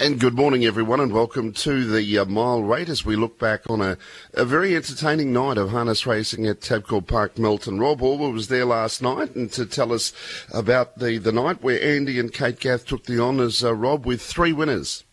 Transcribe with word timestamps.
And 0.00 0.18
good 0.18 0.32
morning, 0.32 0.64
everyone, 0.64 0.98
and 0.98 1.12
welcome 1.12 1.52
to 1.52 1.84
the 1.84 2.16
uh, 2.16 2.24
mile 2.24 2.62
rate 2.62 2.88
as 2.88 3.04
we 3.04 3.16
look 3.16 3.38
back 3.38 3.68
on 3.68 3.82
a, 3.82 3.98
a 4.32 4.46
very 4.46 4.74
entertaining 4.74 5.30
night 5.30 5.58
of 5.58 5.72
harness 5.72 6.06
racing 6.06 6.46
at 6.46 6.62
Tabcorp 6.62 7.06
Park, 7.06 7.38
Melton. 7.38 7.78
Rob 7.78 8.00
Auber 8.00 8.32
was 8.32 8.48
there 8.48 8.64
last 8.64 9.02
night 9.02 9.34
and 9.34 9.52
to 9.52 9.66
tell 9.66 9.92
us 9.92 10.14
about 10.54 11.00
the, 11.00 11.18
the 11.18 11.32
night 11.32 11.62
where 11.62 11.82
Andy 11.82 12.18
and 12.18 12.32
Kate 12.32 12.58
Gath 12.58 12.86
took 12.86 13.04
the 13.04 13.20
honours, 13.20 13.62
uh, 13.62 13.74
Rob, 13.74 14.06
with 14.06 14.22
three 14.22 14.54
winners. 14.54 15.04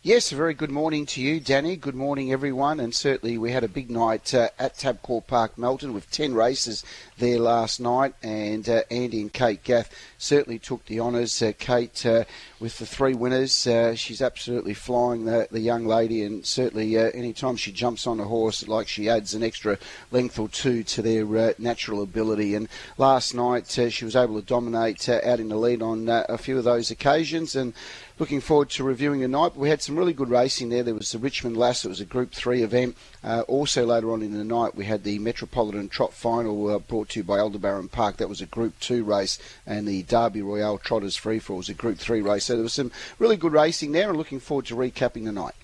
Yes, 0.00 0.30
a 0.30 0.36
very 0.36 0.54
good 0.54 0.70
morning 0.70 1.06
to 1.06 1.20
you, 1.20 1.40
Danny. 1.40 1.74
Good 1.74 1.96
morning, 1.96 2.32
everyone. 2.32 2.78
And 2.78 2.94
certainly, 2.94 3.36
we 3.36 3.50
had 3.50 3.64
a 3.64 3.68
big 3.68 3.90
night 3.90 4.32
uh, 4.32 4.50
at 4.56 4.78
Tabcorp 4.78 5.26
Park, 5.26 5.58
Melton, 5.58 5.92
with 5.92 6.08
10 6.12 6.34
races 6.34 6.84
there 7.18 7.40
last 7.40 7.80
night. 7.80 8.14
And 8.22 8.68
uh, 8.68 8.82
Andy 8.92 9.20
and 9.20 9.32
Kate 9.32 9.62
Gath 9.64 9.92
certainly 10.16 10.60
took 10.60 10.84
the 10.86 11.00
honours. 11.00 11.42
Uh, 11.42 11.50
Kate, 11.58 12.06
uh, 12.06 12.22
with 12.60 12.78
the 12.78 12.86
three 12.86 13.14
winners, 13.14 13.66
uh, 13.66 13.96
she's 13.96 14.22
absolutely 14.22 14.72
flying, 14.72 15.24
the, 15.24 15.48
the 15.50 15.58
young 15.58 15.84
lady. 15.84 16.22
And 16.22 16.46
certainly, 16.46 16.96
uh, 16.96 17.10
anytime 17.10 17.56
she 17.56 17.72
jumps 17.72 18.06
on 18.06 18.20
a 18.20 18.24
horse, 18.24 18.68
like 18.68 18.86
she 18.86 19.08
adds 19.08 19.34
an 19.34 19.42
extra 19.42 19.78
length 20.12 20.38
or 20.38 20.48
two 20.48 20.84
to 20.84 21.02
their 21.02 21.56
natural 21.58 22.02
ability. 22.02 22.54
And 22.54 22.68
last 22.98 23.34
night, 23.34 23.66
she 23.66 24.04
was 24.04 24.14
able 24.14 24.40
to 24.40 24.46
dominate 24.46 25.08
out 25.08 25.40
in 25.40 25.48
the 25.48 25.56
lead 25.56 25.82
on 25.82 26.08
a 26.08 26.38
few 26.38 26.56
of 26.56 26.62
those 26.62 26.92
occasions. 26.92 27.56
And 27.56 27.74
looking 28.18 28.40
forward 28.40 28.70
to 28.70 28.84
reviewing 28.84 29.20
the 29.20 29.28
night. 29.28 29.56
We 29.56 29.68
had 29.68 29.82
some 29.82 29.96
really 29.96 30.12
good 30.12 30.28
racing 30.28 30.68
there. 30.68 30.82
There 30.82 30.94
was 30.94 31.12
the 31.12 31.18
Richmond 31.18 31.56
Lass, 31.56 31.84
it 31.84 31.88
was 31.88 32.00
a 32.00 32.04
Group 32.04 32.32
3 32.32 32.62
event. 32.62 32.96
Uh, 33.22 33.42
also, 33.46 33.86
later 33.86 34.12
on 34.12 34.22
in 34.22 34.36
the 34.36 34.44
night, 34.44 34.74
we 34.74 34.84
had 34.84 35.04
the 35.04 35.18
Metropolitan 35.18 35.88
Trot 35.88 36.12
Final 36.12 36.68
uh, 36.68 36.78
brought 36.78 37.10
to 37.10 37.20
you 37.20 37.24
by 37.24 37.38
Aldebaran 37.38 37.88
Park. 37.88 38.16
That 38.16 38.28
was 38.28 38.40
a 38.40 38.46
Group 38.46 38.78
2 38.80 39.04
race, 39.04 39.38
and 39.66 39.86
the 39.86 40.02
Derby 40.02 40.42
Royale 40.42 40.78
Trotters 40.78 41.16
Free 41.16 41.38
For 41.38 41.56
was 41.56 41.68
a 41.68 41.74
Group 41.74 41.98
3 41.98 42.20
race. 42.20 42.44
So 42.44 42.54
there 42.54 42.62
was 42.62 42.72
some 42.72 42.92
really 43.18 43.36
good 43.36 43.52
racing 43.52 43.92
there, 43.92 44.08
and 44.08 44.18
looking 44.18 44.40
forward 44.40 44.66
to 44.66 44.74
recapping 44.74 45.24
the 45.24 45.32
night. 45.32 45.54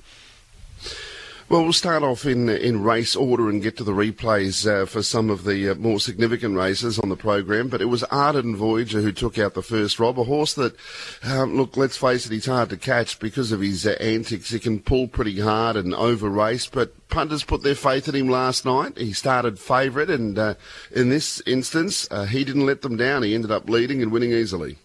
Well, 1.46 1.62
we'll 1.62 1.74
start 1.74 2.02
off 2.02 2.24
in 2.24 2.48
in 2.48 2.82
race 2.82 3.14
order 3.14 3.50
and 3.50 3.62
get 3.62 3.76
to 3.76 3.84
the 3.84 3.92
replays 3.92 4.66
uh, 4.66 4.86
for 4.86 5.02
some 5.02 5.28
of 5.28 5.44
the 5.44 5.68
uh, 5.68 5.74
more 5.74 6.00
significant 6.00 6.56
races 6.56 6.98
on 6.98 7.10
the 7.10 7.16
program. 7.16 7.68
But 7.68 7.82
it 7.82 7.84
was 7.84 8.02
Ardent 8.04 8.56
Voyager 8.56 9.02
who 9.02 9.12
took 9.12 9.38
out 9.38 9.52
the 9.52 9.62
first 9.62 10.00
Rob, 10.00 10.18
a 10.18 10.24
horse 10.24 10.54
that, 10.54 10.74
um, 11.22 11.54
look, 11.54 11.76
let's 11.76 11.98
face 11.98 12.24
it, 12.24 12.32
he's 12.32 12.46
hard 12.46 12.70
to 12.70 12.78
catch 12.78 13.18
because 13.18 13.52
of 13.52 13.60
his 13.60 13.86
uh, 13.86 13.90
antics. 14.00 14.50
He 14.50 14.58
can 14.58 14.80
pull 14.80 15.06
pretty 15.06 15.38
hard 15.38 15.76
and 15.76 15.94
over 15.94 16.30
race, 16.30 16.66
but 16.66 17.08
punters 17.10 17.44
put 17.44 17.62
their 17.62 17.74
faith 17.74 18.08
in 18.08 18.14
him 18.14 18.28
last 18.30 18.64
night. 18.64 18.96
He 18.96 19.12
started 19.12 19.58
favourite, 19.58 20.08
and 20.08 20.38
uh, 20.38 20.54
in 20.92 21.10
this 21.10 21.42
instance, 21.46 22.08
uh, 22.10 22.24
he 22.24 22.44
didn't 22.44 22.64
let 22.64 22.80
them 22.80 22.96
down. 22.96 23.22
He 23.22 23.34
ended 23.34 23.50
up 23.50 23.68
leading 23.68 24.00
and 24.00 24.10
winning 24.10 24.32
easily. 24.32 24.78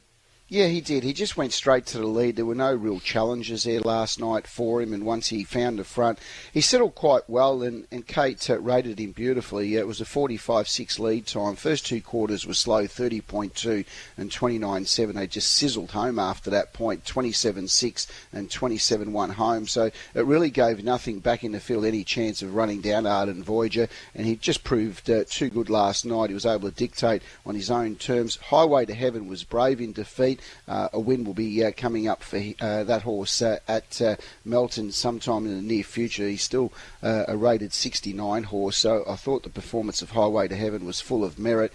Yeah, 0.51 0.65
he 0.65 0.81
did. 0.81 1.03
He 1.03 1.13
just 1.13 1.37
went 1.37 1.53
straight 1.53 1.85
to 1.87 1.99
the 1.99 2.07
lead. 2.07 2.35
There 2.35 2.45
were 2.45 2.55
no 2.55 2.73
real 2.73 2.99
challenges 2.99 3.65
there 3.65 3.81
last 3.81 4.19
night 4.19 4.47
for 4.47 4.81
him, 4.81 4.93
and 4.93 5.05
once 5.05 5.27
he 5.27 5.43
found 5.43 5.77
the 5.77 5.83
front, 5.83 6.17
he 6.51 6.59
settled 6.59 6.95
quite 6.95 7.29
well, 7.29 7.61
and, 7.61 7.85
and 7.91 8.07
Kate 8.07 8.49
uh, 8.49 8.59
rated 8.59 8.99
him 8.99 9.11
beautifully. 9.11 9.75
it 9.75 9.85
was 9.85 10.01
a 10.01 10.05
45-6 10.05 10.97
lead 10.97 11.27
time. 11.27 11.55
First 11.55 11.85
two 11.85 12.01
quarters 12.01 12.47
were 12.47 12.55
slow, 12.55 12.85
30.2 12.85 13.85
and 14.17 14.31
29.7. 14.31 15.13
They 15.13 15.27
just 15.27 15.51
sizzled 15.51 15.91
home 15.91 16.17
after 16.17 16.49
that 16.49 16.73
point, 16.73 17.03
27-6 17.03 18.07
and 18.33 18.49
27-1 18.49 19.33
home. 19.33 19.67
So 19.67 19.91
it 20.15 20.25
really 20.25 20.49
gave 20.49 20.83
nothing 20.83 21.19
back 21.19 21.43
in 21.43 21.51
the 21.51 21.59
field 21.59 21.85
any 21.85 22.03
chance 22.03 22.41
of 22.41 22.55
running 22.55 22.81
down 22.81 23.05
Ardent 23.05 23.45
Voyager, 23.45 23.87
and 24.15 24.25
he 24.25 24.35
just 24.35 24.63
proved 24.63 25.11
uh, 25.11 25.25
too 25.29 25.51
good 25.51 25.69
last 25.69 26.07
night. 26.07 26.31
He 26.31 26.33
was 26.33 26.47
able 26.47 26.71
to 26.71 26.75
dictate 26.75 27.21
on 27.45 27.53
his 27.53 27.69
own 27.69 27.97
terms. 27.97 28.37
Highway 28.37 28.87
to 28.87 28.95
Heaven 28.95 29.27
was 29.27 29.43
brave 29.43 29.79
in 29.79 29.93
defeat. 29.93 30.38
Uh, 30.67 30.89
a 30.93 30.99
win 30.99 31.23
will 31.23 31.33
be 31.33 31.63
uh, 31.63 31.71
coming 31.75 32.07
up 32.07 32.23
for 32.23 32.37
uh, 32.61 32.83
that 32.83 33.03
horse 33.03 33.41
at 33.41 34.01
Melton 34.45 34.91
sometime 34.91 35.45
in 35.45 35.55
the 35.55 35.61
near 35.61 35.83
future. 35.83 36.27
He's 36.27 36.43
still 36.43 36.71
a 37.01 37.35
rated 37.35 37.73
69 37.73 38.43
horse, 38.43 38.77
so 38.77 39.03
I 39.07 39.15
thought 39.15 39.43
the 39.43 39.49
performance 39.49 40.01
of 40.01 40.11
Highway 40.11 40.47
to 40.47 40.55
Heaven 40.55 40.85
was 40.85 41.01
full 41.01 41.23
of 41.23 41.39
merit. 41.39 41.73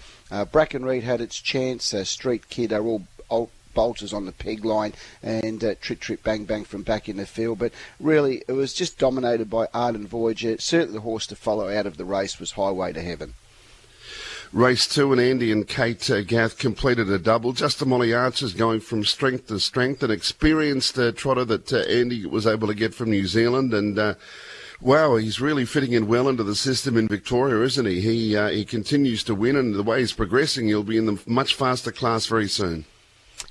Bracken 0.52 0.84
Reed 0.84 1.04
had 1.04 1.20
its 1.20 1.40
chance. 1.40 1.94
Street 2.04 2.48
Kid 2.48 2.72
are 2.72 2.84
all, 2.84 3.04
bolters 3.74 4.12
on 4.12 4.24
the 4.24 4.32
peg 4.32 4.64
line 4.64 4.92
and 5.20 5.64
uh, 5.64 5.74
trip 5.80 5.98
trip 5.98 6.22
bang 6.22 6.44
bang 6.44 6.64
from 6.64 6.82
back 6.82 7.08
in 7.08 7.16
the 7.16 7.26
field. 7.26 7.58
But 7.58 7.72
really, 7.98 8.44
it 8.46 8.52
was 8.52 8.72
just 8.72 8.98
dominated 8.98 9.50
by 9.50 9.66
Ardent 9.74 10.08
Voyager. 10.08 10.58
Certainly, 10.58 10.94
the 10.94 11.00
horse 11.00 11.26
to 11.26 11.36
follow 11.36 11.68
out 11.68 11.86
of 11.86 11.96
the 11.96 12.04
race 12.04 12.38
was 12.38 12.52
Highway 12.52 12.92
to 12.92 13.02
Heaven. 13.02 13.34
Race 14.54 14.86
two, 14.86 15.10
and 15.10 15.20
Andy 15.20 15.50
and 15.50 15.66
Kate 15.66 16.08
uh, 16.08 16.22
Gath 16.22 16.58
completed 16.58 17.10
a 17.10 17.18
double. 17.18 17.52
Just 17.52 17.84
Molly 17.84 18.14
Archer's 18.14 18.54
going 18.54 18.78
from 18.78 19.04
strength 19.04 19.48
to 19.48 19.58
strength. 19.58 20.00
An 20.04 20.12
experienced 20.12 20.96
uh, 20.96 21.10
trotter 21.10 21.44
that 21.46 21.72
uh, 21.72 21.78
Andy 21.78 22.24
was 22.24 22.46
able 22.46 22.68
to 22.68 22.74
get 22.74 22.94
from 22.94 23.10
New 23.10 23.26
Zealand, 23.26 23.74
and 23.74 23.98
uh, 23.98 24.14
wow, 24.80 25.16
he's 25.16 25.40
really 25.40 25.64
fitting 25.64 25.90
in 25.90 26.06
well 26.06 26.28
into 26.28 26.44
the 26.44 26.54
system 26.54 26.96
in 26.96 27.08
Victoria, 27.08 27.64
isn't 27.64 27.84
he? 27.84 28.00
He 28.00 28.36
uh, 28.36 28.50
he 28.50 28.64
continues 28.64 29.24
to 29.24 29.34
win, 29.34 29.56
and 29.56 29.74
the 29.74 29.82
way 29.82 29.98
he's 29.98 30.12
progressing, 30.12 30.68
he'll 30.68 30.84
be 30.84 30.98
in 30.98 31.06
the 31.06 31.20
much 31.26 31.56
faster 31.56 31.90
class 31.90 32.26
very 32.26 32.46
soon. 32.46 32.84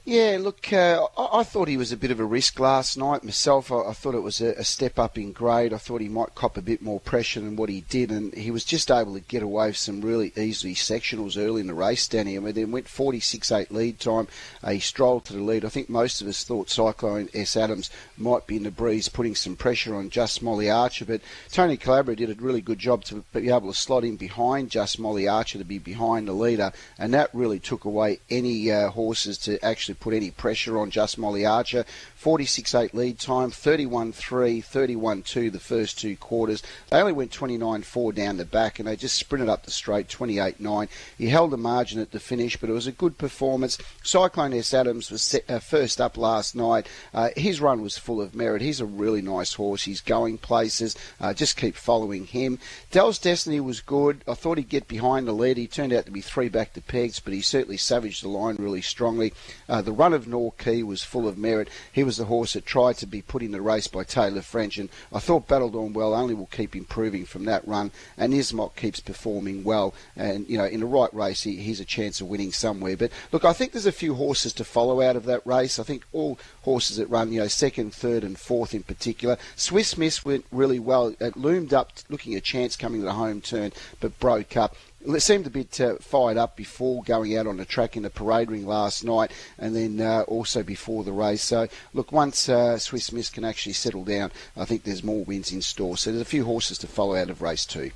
Yeah, 0.06 0.38
look, 0.42 0.74
uh, 0.74 1.08
I, 1.18 1.40
I, 1.40 1.44
thought 1.44 1.70
he 1.70 1.78
was 1.78 1.94
a 1.94 1.98
bit 1.98 2.12
of 2.12 2.20
a 2.20 2.26
risk 2.26 2.60
last 2.60 2.98
night. 2.98 3.24
Myself, 3.24 3.72
I, 3.72 3.84
I 3.84 3.94
thought 3.94 4.16
it 4.16 4.20
was 4.20 4.42
a, 4.42 4.50
a, 4.56 4.64
step 4.66 5.00
up 5.00 5.18
in 5.18 5.32
grade. 5.32 5.72
I 5.72 5.78
thought 5.78 6.02
he 6.02 6.10
might 6.10 6.36
cop 6.36 6.58
a 6.58 6.62
bit 6.62 6.82
more 6.82 7.00
pressure 7.00 7.40
than 7.40 7.56
what 7.56 7.70
he 7.70 7.86
did, 7.88 8.12
and 8.12 8.34
he 8.34 8.52
was 8.52 8.66
just 8.66 8.92
able 8.92 9.14
to 9.14 9.22
get 9.22 9.44
away 9.44 9.68
with 9.68 9.78
some 9.78 10.02
really 10.02 10.34
easy 10.36 10.76
sectionals 10.76 11.42
early 11.42 11.62
in 11.62 11.68
the 11.68 11.74
race, 11.74 12.06
Danny. 12.06 12.38
Mean, 12.38 12.54
then 12.54 12.74
went 12.74 12.88
46-8 12.88 13.72
lead 13.72 13.98
time. 13.98 14.28
Uh, 14.62 14.72
he 14.72 14.82
strolled 14.82 15.24
to 15.26 15.34
the 15.34 15.42
lead. 15.42 15.64
I 15.64 15.70
think 15.70 15.88
most 15.88 16.22
of 16.22 16.28
us 16.28 16.44
thought 16.44 16.70
Cyclone 16.70 17.30
S. 17.34 17.56
Adams 17.56 17.90
might 18.18 18.46
be 18.46 18.58
in 18.58 18.64
the 18.64 18.72
breeze, 18.72 19.08
putting 19.08 19.36
some 19.36 19.56
pressure 19.56 19.96
on 19.96 20.10
Just 20.10 20.44
Molly 20.44 20.70
Archer, 20.70 21.06
but 21.06 21.22
Tony 21.50 21.78
Calabria 21.78 22.18
did 22.18 22.30
a 22.30 22.44
really 22.44 22.60
good 22.60 22.80
job 22.80 23.06
to 23.06 23.24
be 23.32 23.50
able 23.50 23.72
to 23.72 23.80
slot 23.80 24.04
in 24.04 24.18
behind 24.18 24.70
Just 24.70 25.00
Molly 25.00 25.30
Archer 25.30 25.60
to 25.60 25.64
be 25.64 25.80
behind 25.80 26.28
the 26.28 26.34
leader, 26.34 26.74
and 27.00 27.14
that 27.14 27.34
really 27.34 27.60
took 27.60 27.86
away 27.86 28.20
any 28.30 28.70
uh, 28.70 28.90
horses 28.90 29.38
to 29.38 29.64
actually 29.64 29.93
to 29.94 30.00
put 30.00 30.14
any 30.14 30.32
pressure 30.32 30.78
on 30.78 30.90
Just 30.90 31.18
Molly 31.18 31.46
Archer. 31.46 31.86
46-8 32.22 32.94
lead 32.94 33.20
time, 33.20 33.52
31-3, 33.52 34.64
31-2 34.64 35.52
the 35.52 35.60
first 35.60 36.00
two 36.00 36.16
quarters. 36.16 36.64
They 36.90 37.00
only 37.00 37.12
went 37.12 37.32
29-4 37.32 38.16
down 38.16 38.38
the 38.38 38.46
back 38.46 38.80
and 38.80 38.88
they 38.88 38.96
just 38.96 39.18
sprinted 39.18 39.50
up 39.50 39.64
the 39.64 39.72
straight 39.72 40.08
28-9. 40.08 40.88
He 41.18 41.28
held 41.28 41.52
the 41.52 41.58
margin 41.58 42.00
at 42.00 42.12
the 42.12 42.20
finish, 42.20 42.58
but 42.58 42.70
it 42.70 42.74
was 42.74 42.88
a 42.88 42.92
good 42.92 43.18
performance. 43.18 43.78
Cyclone 44.04 44.54
S. 44.54 44.74
Adams 44.74 45.12
was 45.12 45.22
set, 45.22 45.50
uh, 45.50 45.60
first 45.60 46.00
up 46.00 46.18
last 46.18 46.56
night. 46.56 46.88
Uh, 47.14 47.30
his 47.36 47.60
run 47.60 47.82
was 47.82 47.98
full 47.98 48.22
of 48.22 48.34
merit. 48.34 48.62
He's 48.62 48.80
a 48.80 48.86
really 48.86 49.22
nice 49.22 49.54
horse. 49.54 49.84
He's 49.84 50.02
going 50.02 50.38
places. 50.38 50.96
Uh, 51.20 51.34
just 51.34 51.58
keep 51.58 51.76
following 51.76 52.26
him. 52.26 52.58
Dell's 52.92 53.20
Destiny 53.20 53.60
was 53.60 53.82
good. 53.82 54.24
I 54.28 54.34
thought 54.34 54.58
he'd 54.58 54.70
get 54.70 54.88
behind 54.88 55.28
the 55.28 55.34
lead. 55.34 55.58
He 55.58 55.68
turned 55.68 55.94
out 55.94 56.06
to 56.06 56.12
be 56.12 56.22
three 56.22 56.50
back 56.50 56.74
to 56.74 56.82
pegs, 56.82 57.20
but 57.20 57.34
he 57.34 57.42
certainly 57.42 57.78
savaged 57.78 58.24
the 58.24 58.30
line 58.30 58.56
really 58.58 58.82
strongly. 58.82 59.34
Uh, 59.68 59.82
the 59.84 59.92
run 59.92 60.14
of 60.14 60.26
Norquay 60.26 60.84
was 60.84 61.04
full 61.04 61.28
of 61.28 61.38
merit. 61.38 61.70
He 61.92 62.04
was 62.04 62.18
the 62.18 62.26
horse 62.26 62.54
that 62.54 62.66
tried 62.66 62.98
to 62.98 63.06
be 63.06 63.22
put 63.22 63.42
in 63.42 63.52
the 63.52 63.62
race 63.62 63.88
by 63.88 64.04
Tayla 64.04 64.44
French, 64.44 64.78
and 64.78 64.90
I 65.12 65.20
thought 65.20 65.48
Battled 65.48 65.76
on 65.76 65.94
Well 65.94 66.14
only 66.14 66.34
will 66.34 66.48
keep 66.48 66.76
improving 66.76 67.26
from 67.26 67.46
that 67.46 67.68
run, 67.68 67.92
and 68.18 68.34
Ismok 68.34 68.76
keeps 68.76 69.00
performing 69.00 69.64
well, 69.64 69.94
and 70.16 70.48
you 70.50 70.58
know 70.58 70.66
in 70.66 70.80
the 70.80 70.86
right 70.86 71.14
race 71.14 71.44
he, 71.44 71.58
he's 71.58 71.80
a 71.80 71.86
chance 71.86 72.22
of 72.22 72.28
winning 72.28 72.52
somewhere. 72.52 72.98
But 72.98 73.12
look, 73.32 73.46
I 73.46 73.54
think 73.54 73.72
there's 73.72 73.86
a 73.86 73.92
few 73.92 74.16
horses 74.16 74.54
to 74.54 74.64
follow 74.64 75.02
out 75.02 75.16
of 75.16 75.26
that 75.26 75.46
race. 75.46 75.80
I 75.80 75.84
think 75.84 76.04
all 76.12 76.40
horses 76.64 76.98
that 76.98 77.10
run, 77.10 77.32
you 77.32 77.40
know, 77.40 77.48
second, 77.48 77.94
third, 77.94 78.24
and 78.24 78.38
fourth 78.38 78.74
in 78.74 78.84
particular. 78.84 79.38
Swiss 79.56 79.98
Miss 79.98 80.26
went 80.26 80.46
really 80.52 80.80
well. 80.80 81.16
It 81.20 81.38
loomed 81.38 81.74
up, 81.74 81.92
looking 82.10 82.36
a 82.36 82.42
chance 82.42 82.76
coming 82.76 83.02
to 83.02 83.06
the 83.06 83.14
home 83.14 83.42
turn, 83.42 83.72
but 84.00 84.20
broke 84.20 84.58
up 84.58 84.76
seemed 85.18 85.48
a 85.48 85.50
bit 85.50 85.80
uh, 85.82 85.96
fired 86.00 86.38
up 86.38 86.56
before 86.56 87.04
going 87.04 87.38
out 87.38 87.48
on 87.48 87.58
the 87.58 87.66
track 87.66 87.98
in 87.98 88.04
the 88.04 88.10
parade 88.10 88.50
ring 88.52 88.66
last 88.66 89.04
night, 89.04 89.32
and 89.58 89.76
then 89.76 90.00
uh, 90.00 90.22
also 90.22 90.64
before 90.64 91.04
the 91.04 91.12
race. 91.12 91.42
So, 91.42 91.68
look, 91.94 92.12
once 92.12 92.50
uh, 92.50 92.78
Swiss 92.78 93.12
Miss 93.12 93.30
can 93.30 93.46
actually 93.46 93.74
settle 93.74 94.04
down, 94.04 94.32
I 94.56 94.66
think 94.66 94.84
there's 94.84 95.04
more 95.04 95.24
wins 95.24 95.52
in 95.52 95.62
store. 95.62 95.98
So, 95.98 96.12
there's 96.12 96.22
a 96.22 96.26
few 96.26 96.46
horses 96.46 96.78
to 96.80 96.88
follow 96.88 97.16
out 97.16 97.30
of 97.30 97.42
race 97.42 97.66
two. 97.66 97.92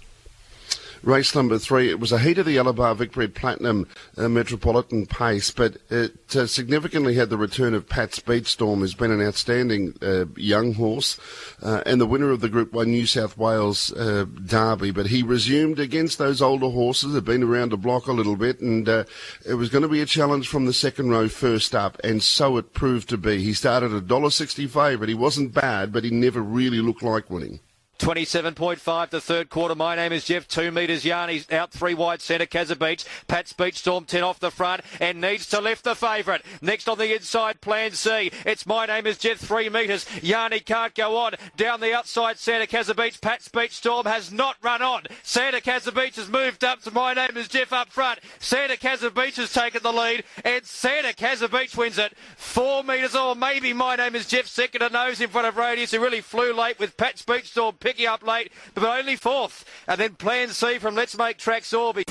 Race 1.04 1.36
number 1.36 1.60
three, 1.60 1.90
it 1.90 2.00
was 2.00 2.12
a 2.12 2.20
heat 2.20 2.38
of 2.38 2.46
the 2.46 2.58
Alabar 2.58 2.96
Vic 2.96 3.12
Bred 3.12 3.36
Platinum 3.36 3.88
uh, 4.18 4.28
Metropolitan 4.28 5.06
Pace, 5.06 5.52
but 5.52 5.78
it 5.90 6.36
uh, 6.36 6.48
significantly 6.48 7.14
had 7.16 7.30
the 7.30 7.38
return 7.38 7.74
of 7.74 7.88
Pat 7.88 8.12
Speedstorm, 8.12 8.80
who's 8.80 8.96
been 8.96 9.12
an 9.12 9.22
outstanding 9.22 9.94
uh, 10.02 10.26
young 10.36 10.74
horse 10.74 11.20
uh, 11.62 11.82
and 11.86 12.02
the 12.02 12.06
winner 12.06 12.32
of 12.32 12.42
the 12.42 12.50
Group 12.50 12.74
1 12.74 12.90
New 12.90 13.06
South 13.06 13.38
Wales 13.38 13.94
uh, 13.94 14.26
Derby. 14.46 14.92
But 14.92 15.08
he 15.08 15.22
resumed 15.24 15.80
against 15.80 16.18
those 16.18 16.42
older 16.42 16.70
horses, 16.70 17.14
had 17.14 17.26
been 17.26 17.44
around 17.44 17.72
the 17.72 17.78
block 17.78 18.08
a 18.08 18.14
little 18.14 18.36
bit, 18.36 18.60
and 18.60 18.90
uh, 18.90 19.04
it 19.46 19.54
was 19.54 19.70
going 19.70 19.84
to 19.84 19.88
be 19.88 20.02
a 20.02 20.06
challenge 20.06 20.48
from 20.48 20.66
the 20.66 20.74
second 20.74 21.10
row 21.10 21.28
first 21.28 21.76
up, 21.76 21.98
and 22.04 22.24
so 22.24 22.58
it 22.58 22.74
proved 22.74 23.10
to 23.10 23.18
be. 23.18 23.42
He 23.42 23.54
started 23.54 23.94
a 23.94 24.02
$1.60 24.02 24.70
favourite. 24.70 25.10
He 25.10 25.16
wasn't 25.16 25.54
bad, 25.54 25.94
but 25.94 26.04
he 26.04 26.10
never 26.10 26.42
really 26.42 26.80
looked 26.80 27.04
like 27.04 27.30
winning. 27.30 27.60
27.5 27.98 29.10
to 29.10 29.20
third 29.22 29.50
quarter. 29.50 29.76
My 29.76 29.96
name 29.96 30.12
is 30.12 30.26
Jeff. 30.26 30.48
Two 30.48 30.72
metres 30.72 31.04
yarn. 31.04 31.30
He's 31.30 31.52
out 31.52 31.72
three 31.72 31.94
wide 31.94 32.22
centre. 32.22 32.46
Casa 32.46 32.76
Beach. 32.76 33.06
Pat's 33.28 33.54
Beach 33.54 33.80
Storm 33.80 34.06
10 34.06 34.24
off 34.24 34.40
the 34.40 34.52
front 34.52 34.82
and 35.00 35.20
needs 35.20 35.48
to 35.48 35.60
lift 35.60 35.84
the 35.84 35.96
favourite. 35.96 36.44
Next 36.62 36.88
on 36.88 36.98
the 36.98 37.14
inside, 37.16 37.62
Plan 37.62 37.92
C. 37.92 38.32
It's 38.46 38.66
My 38.66 38.86
name 38.86 39.08
is 39.08 39.18
Jeff. 39.18 39.38
Three 39.38 39.70
metres. 39.70 40.06
Yarny 40.06 40.64
can't 40.64 40.94
go 40.94 41.18
on. 41.18 41.34
Down 41.56 41.80
the 41.80 41.94
outside, 41.94 42.38
Santa 42.38 42.68
Casa 42.68 42.94
Beach. 42.94 43.20
Pat's 43.20 43.48
Beach 43.48 43.76
Storm 43.76 44.06
has 44.06 44.32
not 44.32 44.56
run 44.62 44.82
on. 44.82 45.04
Santa 45.24 45.62
Casa 45.62 45.92
Beach 45.92 46.16
has 46.18 46.30
moved 46.30 46.64
up 46.64 46.82
to 46.84 46.92
My 46.92 47.14
name 47.14 47.36
is 47.36 47.48
Jeff 47.48 47.74
up 47.74 47.90
front. 47.90 48.20
Santa 48.40 48.78
Casa 48.78 49.10
Beach 49.12 49.38
has 49.38 49.52
taken 49.52 49.82
the 49.82 49.92
lead 49.92 50.24
and 50.44 50.66
Santa 50.66 51.14
Casa 51.14 51.50
Beach 51.50 51.76
wins 51.76 51.98
it. 51.98 52.14
Four 52.36 52.84
metres 52.84 53.16
or 53.16 53.36
maybe 53.36 53.74
My 53.74 53.96
name 53.96 54.16
is 54.16 54.28
Jeff 54.28 54.48
second 54.48 54.82
to 54.82 54.90
nose 54.90 55.20
in 55.22 55.30
front 55.30 55.48
of 55.48 55.58
Radius 55.58 55.92
who 55.92 56.00
really 56.00 56.22
flew 56.22 56.54
late 56.54 56.80
with 56.80 56.98
Pat's 56.98 57.24
Beach 57.24 57.50
Storm 57.52 57.76
picking 57.88 58.06
up 58.06 58.22
late, 58.22 58.52
but 58.74 58.84
only 58.84 59.16
fourth. 59.16 59.64
And 59.88 59.98
then 59.98 60.16
Plan 60.16 60.50
C 60.50 60.78
from 60.78 60.96
Let's 60.96 61.18
Make 61.18 61.38
Tracks 61.38 61.72
Orby. 61.72 62.04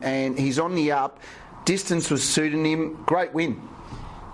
And 0.00 0.38
he's 0.38 0.58
on 0.58 0.74
the 0.74 0.92
up. 0.92 1.20
Distance 1.66 2.10
was 2.10 2.26
suiting 2.26 2.64
him. 2.64 3.02
Great 3.04 3.34
win. 3.34 3.60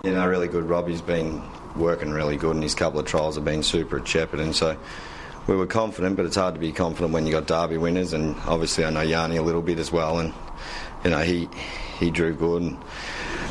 You 0.05 0.13
know, 0.13 0.25
really 0.25 0.47
good. 0.47 0.63
Robbie's 0.63 1.01
been 1.01 1.43
working 1.75 2.11
really 2.11 2.37
good, 2.37 2.53
and 2.55 2.63
his 2.63 2.73
couple 2.73 3.01
of 3.01 3.05
trials 3.05 3.35
have 3.35 3.43
been 3.43 3.63
super 3.63 3.97
at 3.97 4.05
Shepparton. 4.05 4.53
So 4.53 4.77
we 5.47 5.57
were 5.57 5.67
confident, 5.67 6.15
but 6.15 6.25
it's 6.25 6.37
hard 6.37 6.53
to 6.53 6.59
be 6.61 6.71
confident 6.71 7.11
when 7.11 7.25
you 7.25 7.33
got 7.33 7.47
Derby 7.47 7.77
winners, 7.77 8.13
and 8.13 8.33
obviously 8.47 8.85
I 8.85 8.91
know 8.91 9.01
Yarny 9.01 9.37
a 9.37 9.41
little 9.41 9.61
bit 9.61 9.77
as 9.77 9.91
well, 9.91 10.19
and 10.19 10.33
you 11.03 11.09
know 11.09 11.19
he 11.19 11.49
he 11.99 12.11
drew 12.11 12.33
good. 12.33 12.61
And, 12.61 12.77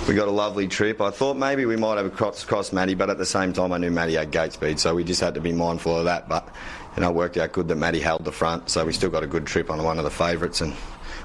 we 0.09 0.15
got 0.15 0.29
a 0.29 0.33
lovely 0.33 0.69
trip. 0.69 1.01
I 1.01 1.11
thought 1.11 1.37
maybe 1.37 1.65
we 1.67 1.77
might 1.77 1.97
have 1.99 2.13
crossed, 2.15 2.47
crossed 2.47 2.73
Matty, 2.73 2.95
but 2.95 3.11
at 3.11 3.19
the 3.19 3.27
same 3.27 3.53
time, 3.53 3.73
I 3.73 3.79
knew 3.79 3.91
Matty 3.91 4.15
had 4.15 4.31
gate 4.31 4.53
speed, 4.53 4.79
so 4.79 4.95
we 4.95 5.05
just 5.05 5.21
had 5.21 5.35
to 5.35 5.41
be 5.41 5.53
mindful 5.53 5.97
of 5.97 6.05
that. 6.05 6.29
But 6.29 6.49
you 6.97 7.03
know, 7.03 7.11
it 7.11 7.15
worked 7.15 7.37
out 7.37 7.53
good 7.53 7.69
that 7.69 7.77
Matty 7.77 8.01
held 8.01 8.25
the 8.25 8.33
front, 8.33 8.71
so 8.71 8.85
we 8.85 8.93
still 8.93 9.11
got 9.11 9.23
a 9.23 9.27
good 9.27 9.47
trip 9.47 9.71
on 9.71 9.83
one 9.83 9.99
of 9.99 10.05
the 10.05 10.11
favourites 10.11 10.61
and 10.61 10.75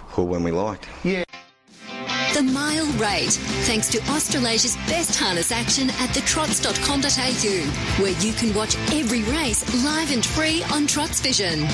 pulled 0.10 0.30
when 0.30 0.44
we 0.44 0.52
liked. 0.52 0.88
Yeah. 1.04 1.24
The 2.34 2.44
Mile 2.44 2.86
Rate, 2.94 3.34
thanks 3.66 3.90
to 3.90 4.00
Australasia's 4.12 4.78
best 4.88 5.20
harness 5.20 5.52
action 5.52 5.90
at 5.90 6.10
thetrots.com.au, 6.10 8.04
where 8.04 8.12
you 8.22 8.34
can 8.34 8.54
watch 8.54 8.78
every 8.94 9.24
race 9.24 9.84
live 9.84 10.12
and 10.12 10.26
free 10.26 10.64
on 10.72 10.88
Trots 10.88 11.20
Vision 11.20 11.68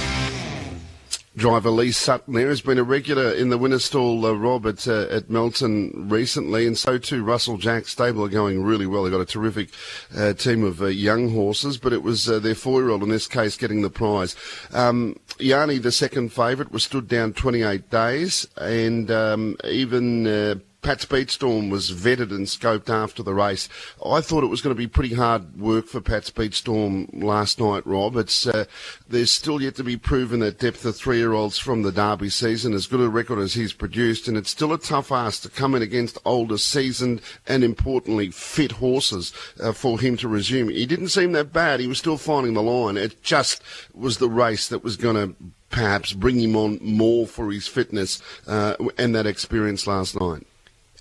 driver 1.36 1.70
Lee 1.70 1.92
Sutton 1.92 2.34
there 2.34 2.50
has 2.50 2.62
been 2.62 2.78
a 2.78 2.84
regular 2.84 3.32
in 3.32 3.50
the 3.50 3.58
winner's 3.58 3.86
stall, 3.86 4.26
uh, 4.26 4.32
Rob, 4.34 4.66
at, 4.66 4.88
uh, 4.88 5.08
at 5.10 5.30
Melton 5.30 6.08
recently, 6.10 6.66
and 6.66 6.78
so 6.78 6.98
too 6.98 7.24
Russell 7.24 7.58
Jack. 7.58 7.88
Stable 7.88 8.24
are 8.24 8.30
going 8.30 8.64
really 8.64 8.86
well. 8.86 9.04
They've 9.04 9.12
got 9.12 9.22
a 9.22 9.26
terrific 9.26 9.70
uh, 10.16 10.34
team 10.34 10.64
of 10.64 10.82
uh, 10.82 10.88
young 10.88 11.32
horses, 11.32 11.78
but 11.78 11.94
it 11.94 12.04
was 12.04 12.30
uh, 12.30 12.40
their 12.40 12.56
four-year-old 12.56 13.04
in 13.04 13.10
this 13.10 13.28
case 13.28 13.58
getting 13.58 13.82
the 13.82 13.90
prize. 13.90 14.36
Um, 14.72 15.18
Yarny, 15.38 15.82
the 15.82 15.92
second 15.92 16.32
favourite, 16.32 16.72
was 16.72 16.84
stood 16.84 17.08
down 17.08 17.34
28 17.34 17.90
days, 17.90 18.48
and 18.58 19.12
um, 19.12 19.58
even 19.66 20.28
uh, 20.28 20.56
Pat 20.86 21.00
Speedstorm 21.00 21.72
was 21.72 21.90
vetted 21.90 22.30
and 22.30 22.46
scoped 22.46 22.92
after 22.92 23.24
the 23.24 23.34
race. 23.34 23.68
I 24.06 24.22
thought 24.22 24.44
it 24.44 24.52
was 24.52 24.62
going 24.62 24.76
to 24.76 24.78
be 24.78 24.86
pretty 24.86 25.16
hard 25.16 25.60
work 25.60 25.88
for 25.88 26.00
Pat 26.00 26.26
Speedstorm 26.26 27.24
last 27.24 27.60
night, 27.60 27.88
Rob. 27.88 28.16
It's 28.18 28.46
uh, 28.46 28.66
there's 29.10 29.32
still 29.32 29.60
yet 29.60 29.74
to 29.78 29.84
be 29.84 29.98
proven 29.98 30.42
that 30.42 30.60
depth 30.60 30.86
of 30.86 30.96
three-year-olds 30.96 31.58
from 31.58 31.82
the 31.82 31.92
Derby 31.92 32.30
season, 32.30 32.74
as 32.74 32.86
good 32.86 33.00
a 33.00 33.10
record 33.10 33.40
as 33.40 33.56
he's 33.56 33.74
produced, 33.74 34.28
and 34.28 34.38
it's 34.38 34.52
still 34.52 34.74
a 34.74 34.78
tough 34.78 35.12
ask 35.12 35.42
to 35.42 35.50
come 35.50 35.74
in 35.74 35.82
against 35.82 36.20
older, 36.24 36.60
seasoned, 36.60 37.20
and 37.48 37.64
importantly 37.64 38.30
fit 38.30 38.74
horses 38.74 39.34
uh, 39.60 39.72
for 39.72 40.00
him 40.00 40.16
to 40.18 40.28
resume. 40.28 40.70
He 40.70 40.86
didn't 40.86 41.10
seem 41.10 41.32
that 41.32 41.52
bad. 41.52 41.80
He 41.80 41.88
was 41.88 41.98
still 41.98 42.20
finding 42.20 42.54
the 42.54 42.62
line. 42.62 42.96
It 42.96 43.24
just 43.24 43.64
was 43.96 44.20
the 44.20 44.30
race 44.30 44.68
that 44.68 44.84
was 44.84 44.98
going 44.98 45.16
to 45.16 45.36
perhaps 45.72 46.14
bring 46.14 46.40
him 46.40 46.56
on 46.56 46.78
more 46.80 47.26
for 47.26 47.52
his 47.52 47.68
fitness 47.68 48.22
uh, 48.46 48.76
and 49.00 49.16
that 49.16 49.26
experience 49.26 49.88
last 49.88 50.20
night. 50.22 50.46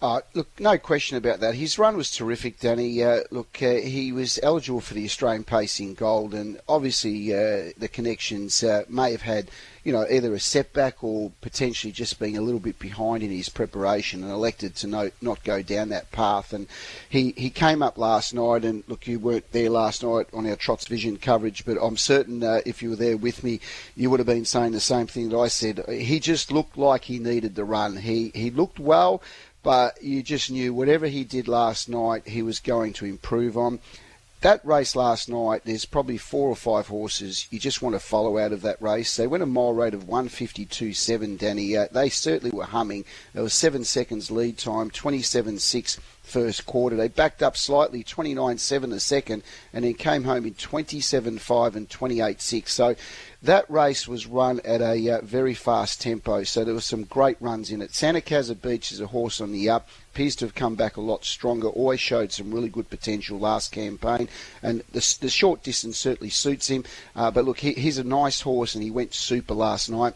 Uh, 0.05 0.21
look, 0.35 0.61
no 0.61 0.77
question 0.77 1.17
about 1.17 1.41
that. 1.41 1.55
His 1.55 1.79
run 1.79 1.97
was 1.97 2.11
terrific, 2.11 2.61
Danny. 2.61 3.03
Uh, 3.03 3.21
look, 3.31 3.63
uh, 3.63 3.77
he 3.77 4.13
was 4.13 4.39
eligible 4.43 4.83
for 4.83 4.93
the 4.93 5.07
Australian 5.07 5.45
Pacing 5.45 5.95
Gold, 5.95 6.35
and 6.35 6.61
obviously 6.69 7.33
uh, 7.33 7.73
the 7.79 7.89
connections 7.91 8.63
uh, 8.63 8.85
may 8.87 9.13
have 9.13 9.23
had, 9.23 9.51
you 9.83 9.95
know, 9.95 10.05
either 10.11 10.35
a 10.35 10.41
setback 10.41 11.03
or 11.03 11.33
potentially 11.41 11.91
just 11.91 12.19
being 12.19 12.37
a 12.37 12.43
little 12.43 12.61
bit 12.61 12.79
behind 12.79 13.23
in 13.23 13.31
his 13.31 13.49
preparation, 13.49 14.23
and 14.23 14.31
elected 14.31 14.77
to 14.77 14.87
no, 14.87 15.11
not 15.23 15.43
go 15.43 15.63
down 15.63 15.89
that 15.89 16.13
path. 16.13 16.53
And 16.53 16.67
he, 17.09 17.33
he 17.35 17.49
came 17.49 17.83
up 17.83 17.97
last 17.97 18.35
night, 18.35 18.63
and 18.67 18.85
look, 18.87 19.07
you 19.07 19.19
weren't 19.19 19.53
there 19.53 19.71
last 19.71 20.03
night 20.03 20.27
on 20.35 20.47
our 20.47 20.57
Trots 20.57 20.87
Vision 20.87 21.17
coverage, 21.17 21.65
but 21.65 21.79
I'm 21.81 21.97
certain 21.97 22.43
if 22.67 22.83
you 22.83 22.91
were 22.91 22.97
there 22.97 23.17
with 23.17 23.43
me, 23.43 23.59
you 23.97 24.11
would 24.11 24.21
have 24.21 24.27
been 24.27 24.45
saying 24.45 24.73
the 24.73 24.81
same 24.81 25.07
thing 25.07 25.31
that 25.31 25.39
I 25.39 25.49
said. 25.49 25.83
He 25.89 26.21
just 26.21 26.53
looked 26.53 26.77
like 26.77 27.05
he 27.05 27.19
needed 27.19 27.55
the 27.55 27.65
run. 27.65 27.97
He 27.97 28.33
he 28.35 28.51
looked 28.51 28.79
well 28.79 29.23
but 29.65 30.01
you 30.03 30.23
just 30.23 30.51
knew 30.51 30.73
whatever 30.73 31.07
he 31.07 31.25
did 31.25 31.49
last 31.49 31.89
night, 31.89 32.29
he 32.29 32.43
was 32.43 32.61
going 32.61 32.93
to 32.93 33.07
improve 33.07 33.59
on. 33.59 33.81
That 34.45 34.63
race 34.63 34.95
last 34.95 35.31
night, 35.31 35.63
there's 35.65 35.87
probably 35.87 36.19
four 36.19 36.51
or 36.51 36.55
five 36.55 36.89
horses 36.89 37.47
you 37.51 37.59
just 37.59 37.81
want 37.81 37.95
to 37.95 37.99
follow 37.99 38.37
out 38.37 38.53
of 38.53 38.61
that 38.61 38.83
race. 38.83 39.17
They 39.17 39.27
went 39.27 39.43
a 39.43 39.47
mile 39.47 39.73
rate 39.73 39.95
of 39.95 40.05
152.7, 40.05 41.39
Danny. 41.39 41.75
Uh, 41.75 41.89
they 41.91 42.11
certainly 42.11 42.55
were 42.55 42.67
humming. 42.67 43.07
There 43.33 43.43
was 43.43 43.55
seven 43.55 43.85
seconds 43.85 44.31
lead 44.31 44.59
time, 44.59 44.91
27.6 44.91 45.99
first 46.23 46.67
quarter. 46.67 46.95
They 46.95 47.09
backed 47.09 47.43
up 47.43 47.57
slightly, 47.57 48.05
29.7 48.05 48.93
a 48.93 49.01
second, 49.01 49.45
and 49.73 49.83
then 49.83 49.95
came 49.95 50.25
home 50.25 50.45
in 50.45 50.53
27.5 50.53 51.75
and 51.75 51.89
28.6. 51.89 52.69
So 52.69 52.97
that 53.43 53.71
race 53.71 54.07
was 54.07 54.27
run 54.27 54.61
at 54.63 54.83
a 54.83 55.11
uh, 55.11 55.21
very 55.23 55.55
fast 55.55 56.03
tempo, 56.03 56.43
so 56.43 56.65
there 56.65 56.75
were 56.75 56.83
some 56.83 57.05
great 57.05 57.39
runs 57.41 57.71
in 57.71 57.81
it. 57.81 57.95
Santa 57.95 58.21
Casa 58.21 58.55
Beach 58.55 58.93
is 58.93 59.01
a 59.01 59.07
horse 59.07 59.41
on 59.41 59.53
the 59.53 59.71
up, 59.71 59.89
appears 60.15 60.37
to 60.37 60.45
have 60.45 60.55
come 60.55 60.77
back 60.77 60.97
a 60.97 61.01
lot 61.01 61.25
stronger, 61.25 61.67
always 61.67 61.99
showed 61.99 62.31
some 62.31 62.55
really 62.55 62.69
good 62.69 62.89
potential 62.89 63.37
last 63.37 63.73
campaign, 63.73 64.29
and 64.63 64.81
the, 64.93 65.17
the 65.21 65.29
short 65.29 65.65
distance 65.65 65.99
certainly 65.99 66.31
suits 66.31 66.69
him. 66.69 66.85
Uh, 67.17 67.33
but 67.33 67.45
look, 67.45 67.59
he, 67.59 67.73
he's 67.73 67.99
a 67.99 68.05
nice 68.05 68.41
horse, 68.41 68.77
and 68.77 68.85
he 68.85 68.93
went 68.93 69.13
super 69.13 69.55
last 69.55 69.91
night. 69.91 70.15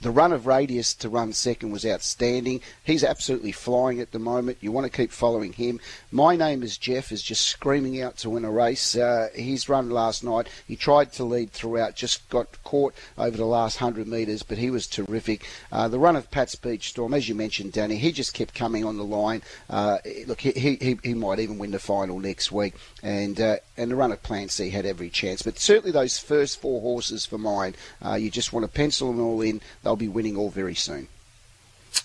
The 0.00 0.10
run 0.10 0.32
of 0.32 0.46
Radius 0.46 0.92
to 0.94 1.08
run 1.08 1.32
second 1.32 1.70
was 1.70 1.86
outstanding. 1.86 2.60
He's 2.84 3.02
absolutely 3.02 3.52
flying 3.52 3.98
at 3.98 4.12
the 4.12 4.18
moment. 4.18 4.58
You 4.60 4.70
want 4.70 4.84
to 4.84 4.94
keep 4.94 5.10
following 5.10 5.54
him. 5.54 5.80
My 6.10 6.36
name 6.36 6.62
is 6.62 6.76
Jeff 6.76 7.10
is 7.10 7.22
just 7.22 7.46
screaming 7.46 8.02
out 8.02 8.18
to 8.18 8.30
win 8.30 8.44
a 8.44 8.50
race. 8.50 8.94
Uh, 8.94 9.28
his 9.34 9.68
run 9.68 9.88
last 9.88 10.22
night, 10.22 10.48
he 10.68 10.76
tried 10.76 11.12
to 11.14 11.24
lead 11.24 11.52
throughout, 11.52 11.96
just 11.96 12.28
got 12.28 12.62
caught 12.62 12.94
over 13.16 13.36
the 13.36 13.46
last 13.46 13.80
100 13.80 14.06
metres, 14.06 14.42
but 14.42 14.58
he 14.58 14.70
was 14.70 14.86
terrific. 14.86 15.46
Uh, 15.72 15.88
the 15.88 15.98
run 15.98 16.14
of 16.14 16.30
Pat's 16.30 16.56
Beach 16.56 16.90
Storm, 16.90 17.14
as 17.14 17.28
you 17.28 17.34
mentioned, 17.34 17.72
Danny, 17.72 17.96
he 17.96 18.12
just 18.12 18.34
kept 18.34 18.54
coming 18.54 18.84
on 18.84 18.98
the 18.98 19.04
line. 19.04 19.42
Uh, 19.70 19.98
look, 20.26 20.42
he, 20.42 20.52
he, 20.52 20.98
he 21.02 21.14
might 21.14 21.38
even 21.38 21.56
win 21.56 21.70
the 21.70 21.78
final 21.78 22.18
next 22.18 22.52
week. 22.52 22.74
And, 23.02 23.40
uh, 23.40 23.56
and 23.78 23.90
the 23.90 23.96
run 23.96 24.12
of 24.12 24.22
Plan 24.22 24.50
C 24.50 24.68
had 24.70 24.84
every 24.84 25.08
chance. 25.08 25.42
But 25.42 25.58
certainly 25.58 25.92
those 25.92 26.18
first 26.18 26.60
four 26.60 26.80
horses 26.82 27.24
for 27.24 27.38
mine, 27.38 27.74
uh, 28.04 28.14
you 28.14 28.30
just 28.30 28.52
want 28.52 28.64
to 28.64 28.72
pencil 28.72 29.10
them 29.10 29.20
all 29.20 29.40
in 29.40 29.60
they'll 29.86 29.96
be 29.96 30.08
winning 30.08 30.36
all 30.36 30.50
very 30.50 30.74
soon. 30.74 31.08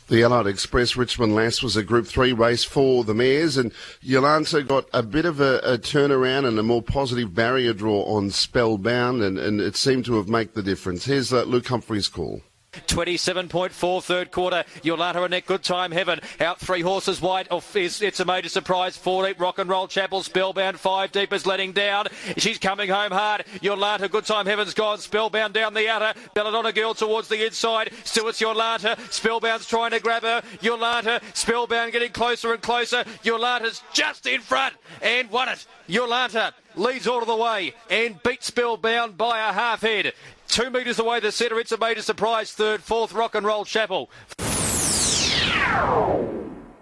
The 0.07 0.23
Allied 0.23 0.47
Express 0.47 0.95
Richmond 0.95 1.35
Lass 1.35 1.63
was 1.63 1.75
a 1.75 1.83
Group 1.83 2.05
3 2.05 2.31
race 2.31 2.63
for 2.63 3.03
the 3.03 3.13
mares, 3.13 3.57
and 3.57 3.73
Jolanta 4.03 4.65
got 4.65 4.85
a 4.93 5.01
bit 5.01 5.25
of 5.25 5.41
a, 5.41 5.57
a, 5.63 5.77
turnaround 5.77 6.47
and 6.47 6.59
a 6.59 6.63
more 6.63 6.81
positive 6.81 7.33
barrier 7.33 7.73
draw 7.73 8.03
on 8.03 8.29
Spellbound, 8.29 9.23
and, 9.23 9.37
and 9.39 9.59
it 9.59 9.75
seemed 9.75 10.05
to 10.05 10.15
have 10.15 10.29
made 10.29 10.53
the 10.53 10.61
difference. 10.61 11.05
Here's 11.05 11.33
uh, 11.33 11.43
Luke 11.43 11.67
Humphrey's 11.67 12.07
call. 12.07 12.41
27.4 12.71 14.01
third 14.01 14.31
quarter. 14.31 14.63
Yolanta 14.81 15.33
it 15.33 15.45
Good 15.45 15.63
Time 15.63 15.91
Heaven. 15.91 16.21
Out 16.39 16.59
three 16.59 16.81
horses 16.81 17.21
wide. 17.21 17.47
Oh, 17.51 17.59
it's, 17.59 18.01
it's 18.01 18.21
a 18.21 18.25
major 18.25 18.47
surprise. 18.47 18.95
Four 18.95 19.27
deep 19.27 19.39
Rock 19.41 19.59
and 19.59 19.69
Roll 19.69 19.87
Chapel. 19.87 20.23
Spellbound 20.23 20.79
five 20.79 21.11
deep 21.11 21.33
is 21.33 21.45
letting 21.45 21.73
down. 21.73 22.07
She's 22.37 22.57
coming 22.57 22.89
home 22.89 23.11
hard. 23.11 23.43
Yolanta 23.61 24.09
Good 24.09 24.25
Time 24.25 24.45
Heaven's 24.45 24.73
gone. 24.73 24.99
Spellbound 24.99 25.53
down 25.53 25.73
the 25.73 25.89
outer. 25.89 26.17
Belladonna 26.33 26.71
Girl 26.71 26.93
towards 26.93 27.27
the 27.27 27.45
inside. 27.45 27.91
Still 28.05 28.29
it's 28.29 28.41
Yolanta. 28.41 28.97
Spellbound's 29.11 29.67
trying 29.67 29.91
to 29.91 29.99
grab 29.99 30.23
her. 30.23 30.41
Yolanta. 30.61 31.21
Spellbound 31.35 31.91
getting 31.91 32.11
closer 32.11 32.53
and 32.53 32.61
closer. 32.61 33.03
Yolanta's 33.23 33.81
just 33.91 34.25
in 34.25 34.39
front 34.39 34.75
and 35.01 35.29
won 35.29 35.49
it. 35.49 35.65
Yolanta 35.89 36.53
leads 36.75 37.05
all 37.05 37.19
of 37.19 37.27
the 37.27 37.35
way 37.35 37.73
and 37.89 38.21
beats 38.23 38.47
Spellbound 38.47 39.17
by 39.17 39.39
a 39.39 39.51
half 39.51 39.81
head. 39.81 40.13
Two 40.51 40.69
metres 40.69 40.99
away 40.99 41.21
the 41.21 41.31
centre, 41.31 41.57
it's 41.61 41.71
a 41.71 41.77
major 41.77 42.01
surprise. 42.01 42.51
Third, 42.51 42.83
fourth, 42.83 43.13
Rock 43.13 43.35
and 43.35 43.45
Roll 43.45 43.63
Chapel. 43.63 44.09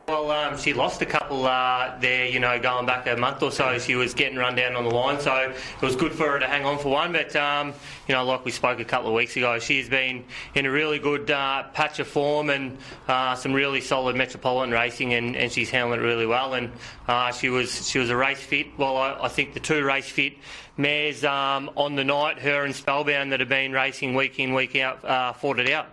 Well, 0.09 0.31
um, 0.31 0.57
she 0.57 0.73
lost 0.73 1.03
a 1.03 1.05
couple 1.05 1.45
uh, 1.45 1.95
there, 1.99 2.25
you 2.25 2.39
know, 2.39 2.59
going 2.59 2.87
back 2.87 3.05
a 3.05 3.15
month 3.15 3.43
or 3.43 3.51
so. 3.51 3.77
She 3.77 3.93
was 3.93 4.15
getting 4.15 4.39
run 4.39 4.55
down 4.55 4.75
on 4.75 4.83
the 4.83 4.89
line, 4.89 5.19
so 5.19 5.35
it 5.35 5.85
was 5.85 5.95
good 5.95 6.13
for 6.13 6.27
her 6.31 6.39
to 6.39 6.47
hang 6.47 6.65
on 6.65 6.79
for 6.79 6.89
one. 6.89 7.11
But, 7.11 7.35
um, 7.35 7.75
you 8.07 8.15
know, 8.15 8.25
like 8.25 8.43
we 8.43 8.49
spoke 8.49 8.79
a 8.79 8.85
couple 8.85 9.09
of 9.09 9.13
weeks 9.13 9.37
ago, 9.37 9.59
she's 9.59 9.87
been 9.87 10.25
in 10.55 10.65
a 10.65 10.71
really 10.71 10.97
good 10.97 11.29
uh, 11.29 11.61
patch 11.73 11.99
of 11.99 12.07
form 12.07 12.49
and 12.49 12.79
uh, 13.07 13.35
some 13.35 13.53
really 13.53 13.81
solid 13.81 14.15
metropolitan 14.15 14.73
racing, 14.73 15.13
and, 15.13 15.35
and 15.35 15.51
she's 15.51 15.69
handling 15.69 15.99
it 15.99 16.03
really 16.03 16.25
well. 16.25 16.55
And 16.55 16.71
uh, 17.07 17.31
she 17.31 17.49
was 17.49 17.87
she 17.87 17.99
was 17.99 18.09
a 18.09 18.17
race 18.17 18.41
fit. 18.41 18.79
Well, 18.79 18.97
I, 18.97 19.25
I 19.25 19.27
think 19.27 19.53
the 19.53 19.59
two 19.59 19.85
race 19.85 20.09
fit 20.09 20.33
mares 20.75 21.23
um, 21.23 21.69
on 21.75 21.95
the 21.95 22.03
night, 22.03 22.39
her 22.39 22.65
and 22.65 22.75
Spellbound, 22.75 23.31
that 23.31 23.41
have 23.41 23.49
been 23.49 23.73
racing 23.73 24.15
week 24.15 24.39
in, 24.39 24.55
week 24.55 24.75
out, 24.75 25.05
uh, 25.05 25.33
fought 25.33 25.59
it 25.59 25.69
out. 25.69 25.85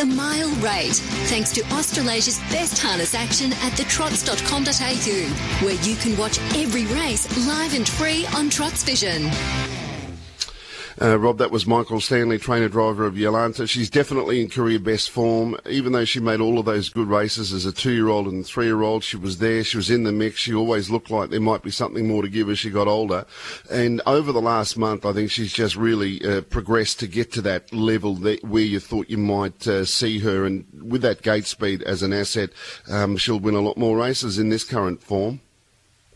The 0.00 0.06
Mile 0.06 0.48
Rate, 0.62 0.94
thanks 1.28 1.52
to 1.52 1.62
Australasia's 1.74 2.38
best 2.50 2.78
harness 2.78 3.14
action 3.14 3.52
at 3.52 3.74
thetrots.com.au, 3.74 5.66
where 5.66 5.74
you 5.82 5.94
can 5.96 6.16
watch 6.16 6.38
every 6.56 6.86
race 6.86 7.28
live 7.46 7.74
and 7.74 7.86
free 7.86 8.24
on 8.34 8.48
Trots 8.48 8.82
Vision. 8.82 9.30
Uh, 11.02 11.18
Rob, 11.18 11.38
that 11.38 11.50
was 11.50 11.66
Michael 11.66 11.98
Stanley, 11.98 12.36
trainer 12.36 12.68
driver 12.68 13.06
of 13.06 13.14
Yolanta. 13.14 13.66
She's 13.66 13.88
definitely 13.88 14.42
in 14.42 14.50
career 14.50 14.78
best 14.78 15.08
form. 15.08 15.56
Even 15.64 15.92
though 15.92 16.04
she 16.04 16.20
made 16.20 16.40
all 16.40 16.58
of 16.58 16.66
those 16.66 16.90
good 16.90 17.08
races 17.08 17.54
as 17.54 17.64
a 17.64 17.72
two-year-old 17.72 18.26
and 18.26 18.44
three-year-old, 18.44 19.02
she 19.02 19.16
was 19.16 19.38
there. 19.38 19.64
She 19.64 19.78
was 19.78 19.88
in 19.88 20.04
the 20.04 20.12
mix. 20.12 20.40
She 20.40 20.52
always 20.52 20.90
looked 20.90 21.10
like 21.10 21.30
there 21.30 21.40
might 21.40 21.62
be 21.62 21.70
something 21.70 22.06
more 22.06 22.20
to 22.20 22.28
give 22.28 22.50
as 22.50 22.58
she 22.58 22.68
got 22.68 22.86
older. 22.86 23.24
And 23.70 24.02
over 24.04 24.30
the 24.30 24.42
last 24.42 24.76
month, 24.76 25.06
I 25.06 25.14
think 25.14 25.30
she's 25.30 25.54
just 25.54 25.74
really 25.74 26.22
uh, 26.22 26.42
progressed 26.42 27.00
to 27.00 27.06
get 27.06 27.32
to 27.32 27.40
that 27.42 27.72
level 27.72 28.14
that, 28.16 28.44
where 28.44 28.62
you 28.62 28.78
thought 28.78 29.08
you 29.08 29.16
might 29.16 29.66
uh, 29.66 29.86
see 29.86 30.18
her. 30.18 30.44
And 30.44 30.66
with 30.82 31.00
that 31.00 31.22
gate 31.22 31.46
speed 31.46 31.82
as 31.84 32.02
an 32.02 32.12
asset, 32.12 32.50
um, 32.90 33.16
she'll 33.16 33.40
win 33.40 33.54
a 33.54 33.60
lot 33.60 33.78
more 33.78 33.96
races 33.96 34.38
in 34.38 34.50
this 34.50 34.64
current 34.64 35.02
form. 35.02 35.40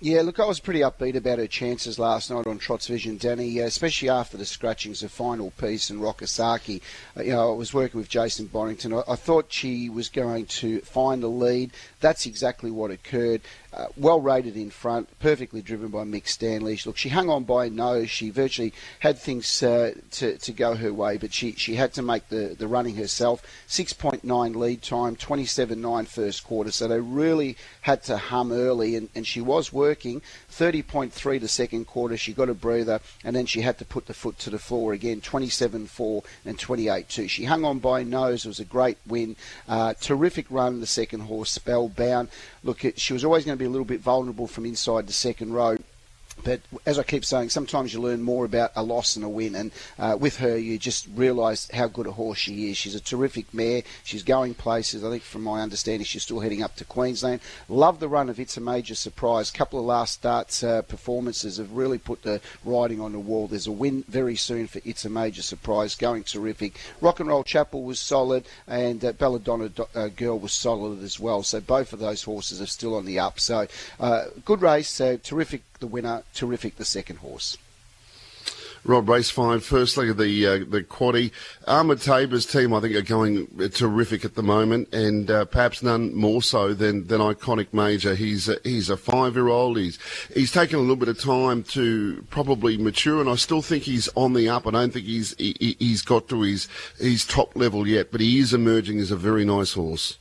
Yeah, 0.00 0.22
look, 0.22 0.40
I 0.40 0.44
was 0.44 0.58
pretty 0.58 0.80
upbeat 0.80 1.14
about 1.14 1.38
her 1.38 1.46
chances 1.46 2.00
last 2.00 2.28
night 2.28 2.48
on 2.48 2.58
Trots 2.58 2.88
Vision, 2.88 3.16
Danny, 3.16 3.60
especially 3.60 4.08
after 4.08 4.36
the 4.36 4.44
scratchings 4.44 5.04
of 5.04 5.12
Final 5.12 5.52
Piece 5.52 5.88
and 5.88 6.00
Rockasaki. 6.00 6.82
Uh, 7.16 7.22
you 7.22 7.30
know, 7.30 7.52
I 7.52 7.56
was 7.56 7.72
working 7.72 8.00
with 8.00 8.08
Jason 8.08 8.46
Bonington. 8.46 8.92
I, 8.92 9.02
I, 9.08 9.14
thought 9.14 9.52
she 9.52 9.88
was 9.88 10.08
going 10.08 10.46
to 10.46 10.80
find 10.80 11.22
the 11.22 11.28
lead. 11.28 11.70
That's 12.00 12.26
exactly 12.26 12.72
what 12.72 12.90
occurred. 12.90 13.42
Uh, 13.72 13.86
well 13.96 14.20
rated 14.20 14.56
in 14.56 14.70
front, 14.70 15.08
perfectly 15.20 15.62
driven 15.62 15.88
by 15.88 16.02
Mick 16.02 16.28
Stanley. 16.28 16.78
Look, 16.84 16.96
she 16.96 17.08
hung 17.08 17.30
on 17.30 17.44
by 17.44 17.68
nose. 17.68 18.10
She 18.10 18.30
virtually 18.30 18.72
had 19.00 19.18
things 19.18 19.62
uh, 19.62 19.94
to, 20.12 20.36
to 20.38 20.52
go 20.52 20.74
her 20.74 20.92
way, 20.92 21.16
but 21.16 21.32
she, 21.32 21.52
she 21.52 21.76
had 21.76 21.92
to 21.94 22.02
make 22.02 22.28
the, 22.28 22.54
the 22.58 22.68
running 22.68 22.96
herself. 22.96 23.42
6.9 23.68 24.54
lead 24.56 24.82
time, 24.82 25.16
27.9 25.16 26.06
first 26.06 26.44
quarter, 26.44 26.70
so 26.70 26.88
they 26.88 27.00
really 27.00 27.56
had 27.80 28.02
to 28.04 28.16
hum 28.16 28.52
early, 28.52 28.96
and, 28.96 29.08
and 29.14 29.26
she 29.26 29.40
was 29.40 29.72
working. 29.72 29.93
30.3 29.94 31.40
the 31.40 31.48
second 31.48 31.86
quarter, 31.86 32.16
she 32.16 32.32
got 32.32 32.48
a 32.48 32.54
breather, 32.54 33.00
and 33.24 33.34
then 33.34 33.46
she 33.46 33.60
had 33.60 33.78
to 33.78 33.84
put 33.84 34.06
the 34.06 34.14
foot 34.14 34.38
to 34.40 34.50
the 34.50 34.58
floor 34.58 34.92
again, 34.92 35.20
27.4 35.20 36.24
and 36.44 36.58
28.2. 36.58 37.28
She 37.28 37.44
hung 37.44 37.64
on 37.64 37.78
by 37.78 38.02
nose. 38.02 38.44
It 38.44 38.48
was 38.48 38.60
a 38.60 38.64
great 38.64 38.98
win. 39.06 39.36
Uh, 39.68 39.94
terrific 39.94 40.46
run, 40.50 40.80
the 40.80 40.86
second 40.86 41.20
horse, 41.20 41.50
Spellbound. 41.50 42.28
Look, 42.62 42.82
she 42.96 43.12
was 43.12 43.24
always 43.24 43.44
going 43.44 43.56
to 43.56 43.62
be 43.62 43.66
a 43.66 43.70
little 43.70 43.84
bit 43.84 44.00
vulnerable 44.00 44.46
from 44.46 44.66
inside 44.66 45.06
the 45.06 45.12
second 45.12 45.52
row. 45.52 45.76
But 46.42 46.60
as 46.84 46.98
I 46.98 47.02
keep 47.02 47.24
saying, 47.24 47.50
sometimes 47.50 47.94
you 47.94 48.00
learn 48.00 48.22
more 48.22 48.44
about 48.44 48.72
a 48.76 48.82
loss 48.82 49.14
than 49.14 49.22
a 49.22 49.28
win. 49.28 49.54
And 49.54 49.70
uh, 49.98 50.16
with 50.18 50.38
her, 50.38 50.56
you 50.56 50.78
just 50.78 51.08
realise 51.14 51.70
how 51.70 51.86
good 51.86 52.06
a 52.06 52.12
horse 52.12 52.38
she 52.38 52.70
is. 52.70 52.76
She's 52.76 52.94
a 52.94 53.00
terrific 53.00 53.52
mare. 53.54 53.82
She's 54.02 54.22
going 54.22 54.54
places. 54.54 55.04
I 55.04 55.10
think, 55.10 55.22
from 55.22 55.42
my 55.42 55.62
understanding, 55.62 56.04
she's 56.04 56.22
still 56.22 56.40
heading 56.40 56.62
up 56.62 56.76
to 56.76 56.84
Queensland. 56.84 57.40
Love 57.68 58.00
the 58.00 58.08
run 58.08 58.28
of 58.28 58.40
It's 58.40 58.56
a 58.56 58.60
Major 58.60 58.94
Surprise. 58.94 59.50
A 59.50 59.52
couple 59.52 59.78
of 59.78 59.86
last 59.86 60.14
starts 60.14 60.62
uh, 60.62 60.82
performances 60.82 61.58
have 61.58 61.72
really 61.72 61.98
put 61.98 62.22
the 62.22 62.40
riding 62.64 63.00
on 63.00 63.12
the 63.12 63.18
wall. 63.18 63.46
There's 63.46 63.66
a 63.66 63.72
win 63.72 64.04
very 64.08 64.36
soon 64.36 64.66
for 64.66 64.80
It's 64.84 65.04
a 65.04 65.10
Major 65.10 65.42
Surprise. 65.42 65.94
Going 65.94 66.24
terrific. 66.24 66.78
Rock 67.00 67.20
and 67.20 67.28
Roll 67.28 67.44
Chapel 67.44 67.82
was 67.82 68.00
solid, 68.00 68.44
and 68.66 69.04
uh, 69.04 69.12
Belladonna 69.12 69.70
uh, 69.94 70.08
Girl 70.08 70.38
was 70.38 70.52
solid 70.52 71.02
as 71.02 71.18
well. 71.18 71.42
So 71.42 71.60
both 71.60 71.92
of 71.92 71.98
those 71.98 72.22
horses 72.22 72.60
are 72.60 72.66
still 72.66 72.96
on 72.96 73.04
the 73.04 73.18
up. 73.18 73.40
So 73.40 73.66
uh, 74.00 74.24
good 74.44 74.62
race. 74.62 75.00
Uh, 75.00 75.18
terrific 75.22 75.62
the 75.84 75.88
winner. 75.88 76.22
Terrific, 76.32 76.76
the 76.76 76.84
second 76.84 77.16
horse. 77.16 77.58
Rob, 78.86 79.08
race 79.08 79.30
five, 79.30 79.64
first 79.64 79.96
leg 79.96 80.10
of 80.10 80.18
the 80.18 80.46
uh, 80.46 80.58
the 80.58 80.82
quaddy. 80.82 81.30
Ahmed 81.66 82.00
Tabor's 82.00 82.44
team, 82.44 82.74
I 82.74 82.80
think, 82.80 82.94
are 82.94 83.02
going 83.02 83.46
terrific 83.70 84.26
at 84.26 84.34
the 84.34 84.42
moment, 84.42 84.92
and 84.92 85.30
uh, 85.30 85.44
perhaps 85.46 85.82
none 85.82 86.14
more 86.14 86.42
so 86.42 86.74
than, 86.74 87.06
than 87.06 87.20
Iconic 87.20 87.72
Major. 87.72 88.14
He's 88.14 88.46
a, 88.46 88.56
he's 88.62 88.90
a 88.90 88.96
five 88.98 89.36
year 89.36 89.48
old. 89.48 89.78
He's 89.78 89.98
he's 90.34 90.52
taken 90.52 90.76
a 90.78 90.82
little 90.82 90.96
bit 90.96 91.08
of 91.08 91.18
time 91.18 91.62
to 91.64 92.24
probably 92.28 92.76
mature, 92.76 93.20
and 93.20 93.28
I 93.30 93.36
still 93.36 93.62
think 93.62 93.84
he's 93.84 94.08
on 94.16 94.34
the 94.34 94.50
up. 94.50 94.66
I 94.66 94.70
don't 94.70 94.92
think 94.92 95.06
he's 95.06 95.34
he, 95.38 95.76
he's 95.78 96.02
got 96.02 96.28
to 96.28 96.42
his 96.42 96.68
his 96.98 97.24
top 97.26 97.56
level 97.56 97.86
yet, 97.86 98.12
but 98.12 98.20
he 98.20 98.38
is 98.38 98.52
emerging 98.52 98.98
as 99.00 99.10
a 99.10 99.16
very 99.16 99.46
nice 99.46 99.72
horse. 99.72 100.18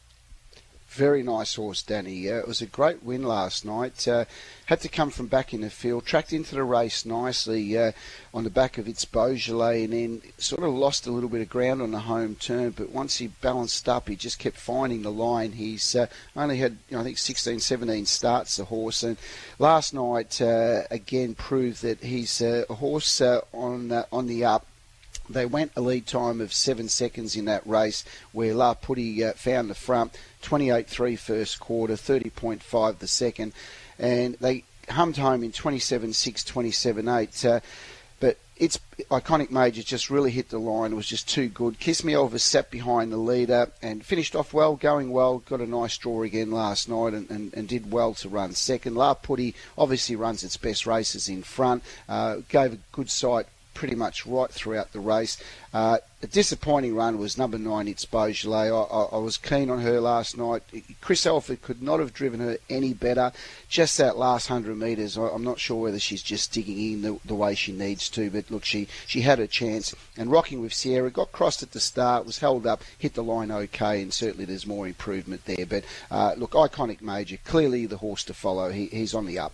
Very 0.94 1.24
nice 1.24 1.56
horse, 1.56 1.82
Danny. 1.82 2.30
Uh, 2.30 2.38
it 2.38 2.48
was 2.48 2.62
a 2.62 2.68
great 2.68 3.02
win 3.02 3.24
last 3.24 3.66
night. 3.66 4.08
Uh, 4.08 4.26
had 4.68 4.80
to 4.82 4.88
come 4.88 5.10
from 5.10 5.26
back 5.26 5.52
in 5.52 5.62
the 5.62 5.72
field, 5.72 6.06
tracked 6.06 6.32
into 6.32 6.54
the 6.54 6.64
race 6.64 7.04
nicely 7.04 7.76
uh, 7.76 7.94
on 8.32 8.44
the 8.44 8.52
back 8.52 8.78
of 8.78 8.88
its 8.88 9.04
Beaujolais, 9.04 9.86
and 9.86 9.94
then 9.94 10.22
sort 10.38 10.62
of 10.62 10.72
lost 10.72 11.08
a 11.08 11.12
little 11.12 11.30
bit 11.30 11.42
of 11.42 11.50
ground 11.50 11.82
on 11.82 11.90
the 11.90 12.02
home 12.02 12.36
turn. 12.36 12.70
But 12.70 12.92
once 12.92 13.18
he 13.18 13.26
balanced 13.26 13.90
up, 13.90 14.08
he 14.08 14.16
just 14.16 14.38
kept 14.38 14.56
finding 14.56 15.02
the 15.02 15.12
line. 15.12 15.54
He's 15.54 15.96
uh, 15.96 16.06
only 16.36 16.58
had, 16.58 16.78
you 16.88 16.96
know, 16.96 17.02
I 17.02 17.06
think, 17.06 17.18
16, 17.18 17.60
17 17.60 18.06
starts, 18.06 18.58
the 18.58 18.66
horse. 18.66 19.02
And 19.02 19.18
last 19.58 19.96
night, 19.96 20.40
uh, 20.42 20.84
again, 20.92 21.34
proved 21.34 21.82
that 21.82 22.04
he's 22.04 22.40
uh, 22.40 22.66
a 22.70 22.76
horse 22.76 23.20
on, 23.20 23.92
on 24.12 24.28
the 24.28 24.46
up 24.46 24.68
they 25.34 25.46
went 25.46 25.72
a 25.76 25.82
lead 25.82 26.08
time 26.08 26.42
of 26.42 26.54
seven 26.54 26.90
seconds 26.90 27.36
in 27.36 27.46
that 27.46 27.66
race 27.66 28.04
where 28.32 28.54
La 28.54 28.74
Putty 28.74 29.24
uh, 29.24 29.34
found 29.34 29.70
the 29.70 29.76
front. 29.76 30.18
28.3 30.44 31.18
first 31.18 31.60
quarter, 31.60 31.94
30.5 31.94 33.00
the 33.00 33.08
second, 33.08 33.54
and 33.98 34.36
they 34.36 34.64
hummed 34.90 35.18
home 35.18 35.44
in 35.44 35.52
27.6, 35.52 36.14
27.8. 36.14 37.50
Uh, 37.50 37.60
but 38.20 38.38
its 38.56 38.80
iconic 39.10 39.52
major 39.52 39.84
just 39.84 40.10
really 40.10 40.32
hit 40.32 40.50
the 40.50 40.60
line. 40.60 40.94
It 40.94 40.96
was 40.96 41.08
just 41.08 41.28
too 41.28 41.50
good. 41.50 41.80
Kiss 41.80 42.04
Me 42.04 42.14
Elvis 42.14 42.42
sat 42.42 42.72
behind 42.72 43.12
the 43.12 43.18
leader 43.18 43.72
and 43.82 44.06
finished 44.06 44.36
off 44.36 44.54
well, 44.54 44.76
going 44.76 45.12
well. 45.12 45.40
Got 45.40 45.62
a 45.62 45.68
nice 45.68 45.98
draw 45.98 46.24
again 46.24 46.52
last 46.52 46.88
night 46.88 47.14
and, 47.14 47.30
and, 47.30 47.54
and 47.54 47.68
did 47.68 47.92
well 47.92 48.14
to 48.16 48.30
run 48.30 48.54
second. 48.54 48.96
La 48.96 49.14
Putty 49.14 49.56
obviously 49.78 50.16
runs 50.16 50.44
its 50.44 50.58
best 50.58 50.86
races 50.86 51.28
in 51.28 51.44
front. 51.44 51.84
Uh, 52.08 52.38
gave 52.50 52.74
a 52.74 52.80
good 52.92 53.10
sight 53.10 53.48
pretty 53.74 53.96
much 53.96 54.26
right 54.26 54.50
throughout 54.50 54.92
the 54.94 55.00
race. 55.00 55.38
Uh, 55.74 55.98
a 56.22 56.28
disappointing 56.28 56.96
run 56.96 57.18
was 57.18 57.38
number 57.38 57.58
nine, 57.58 57.88
It's 57.88 58.06
Beaujolais. 58.06 58.70
I, 58.70 58.82
I, 58.82 59.04
I, 59.14 59.18
was 59.18 59.38
keen 59.38 59.70
on 59.70 59.82
her 59.82 60.00
last 60.00 60.38
night. 60.38 60.64
Chris 61.02 61.26
Alford 61.26 61.62
could 61.62 61.82
not 61.82 62.00
have 62.00 62.14
driven 62.14 62.40
her 62.40 62.58
any 62.70 62.94
better. 62.94 63.34
Just 63.68 63.98
that 63.98 64.18
last 64.18 64.50
100 64.50 64.78
metres, 64.78 65.18
I, 65.18 65.28
am 65.30 65.44
not 65.44 65.60
sure 65.60 65.82
whether 65.82 66.00
she's 66.00 66.24
just 66.24 66.54
digging 66.54 66.94
in 66.94 67.02
the, 67.02 67.20
the, 67.26 67.36
way 67.36 67.56
she 67.56 67.74
needs 67.74 68.08
to, 68.10 68.30
but 68.30 68.50
look, 68.52 68.64
she, 68.64 68.88
she 69.08 69.22
had 69.22 69.40
a 69.40 69.48
chance. 69.48 69.94
And 70.16 70.32
rocking 70.32 70.62
with 70.62 70.74
Sierra, 70.74 71.12
got 71.12 71.32
crossed 71.32 71.64
at 71.64 71.72
the 71.72 71.80
start, 71.80 72.26
was 72.26 72.40
held 72.40 72.66
up, 72.66 72.84
hit 72.98 73.16
the 73.16 73.24
line 73.24 73.52
okay, 73.52 74.02
and 74.02 74.14
certainly 74.14 74.46
there's 74.46 74.68
more 74.68 74.88
improvement 74.88 75.44
there. 75.46 75.66
But 75.66 75.84
uh, 76.10 76.36
look, 76.38 76.52
iconic 76.52 77.02
major, 77.02 77.38
clearly 77.44 77.86
the 77.86 77.98
horse 77.98 78.24
to 78.26 78.34
follow. 78.34 78.70
He, 78.70 78.86
he's 78.86 79.14
on 79.14 79.26
the 79.26 79.40
up. 79.40 79.54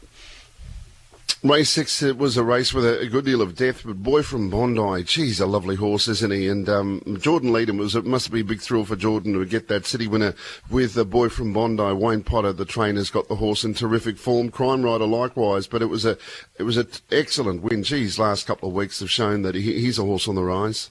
Race 1.41 1.69
six 1.69 2.03
it 2.03 2.17
was 2.17 2.35
a 2.35 2.43
race 2.43 2.73
with 2.73 2.83
a, 2.83 2.99
a, 2.99 3.07
good 3.07 3.23
deal 3.23 3.41
of 3.41 3.55
depth, 3.55 3.83
but 3.85 4.03
boy 4.03 4.23
from 4.23 4.49
Bondi, 4.49 5.05
geez, 5.05 5.39
a 5.39 5.45
lovely 5.45 5.77
horse, 5.77 6.09
isn't 6.09 6.33
he? 6.33 6.49
And 6.49 6.67
um, 6.67 7.01
Jordan 7.17 7.51
Leedham 7.51 7.77
was 7.77 7.95
it 7.95 8.05
must 8.05 8.29
be 8.29 8.41
a 8.41 8.43
big 8.43 8.59
thrill 8.59 8.83
for 8.83 8.97
Jordan 8.97 9.31
to 9.31 9.45
get 9.45 9.69
that 9.69 9.85
city 9.85 10.05
winner 10.05 10.35
with 10.69 10.95
the 10.95 11.05
boy 11.05 11.29
from 11.29 11.53
Bondi. 11.53 11.93
Wayne 11.93 12.23
Potter, 12.23 12.51
the 12.51 12.65
trainer's 12.65 13.09
got 13.09 13.29
the 13.29 13.37
horse 13.37 13.63
in 13.63 13.73
terrific 13.73 14.17
form. 14.17 14.49
Crime 14.49 14.83
Rider 14.83 15.05
likewise, 15.05 15.65
but 15.65 15.81
it 15.81 15.85
was 15.85 16.03
a 16.03 16.17
it 16.57 16.63
was 16.63 16.75
an 16.75 16.89
excellent 17.09 17.61
win. 17.61 17.83
Geez, 17.83 18.19
last 18.19 18.45
couple 18.45 18.67
of 18.67 18.75
weeks 18.75 18.99
have 18.99 19.09
shown 19.09 19.43
that 19.43 19.55
he, 19.55 19.79
he's 19.79 19.97
a 19.97 20.03
horse 20.03 20.27
on 20.27 20.35
the 20.35 20.43
rise. 20.43 20.89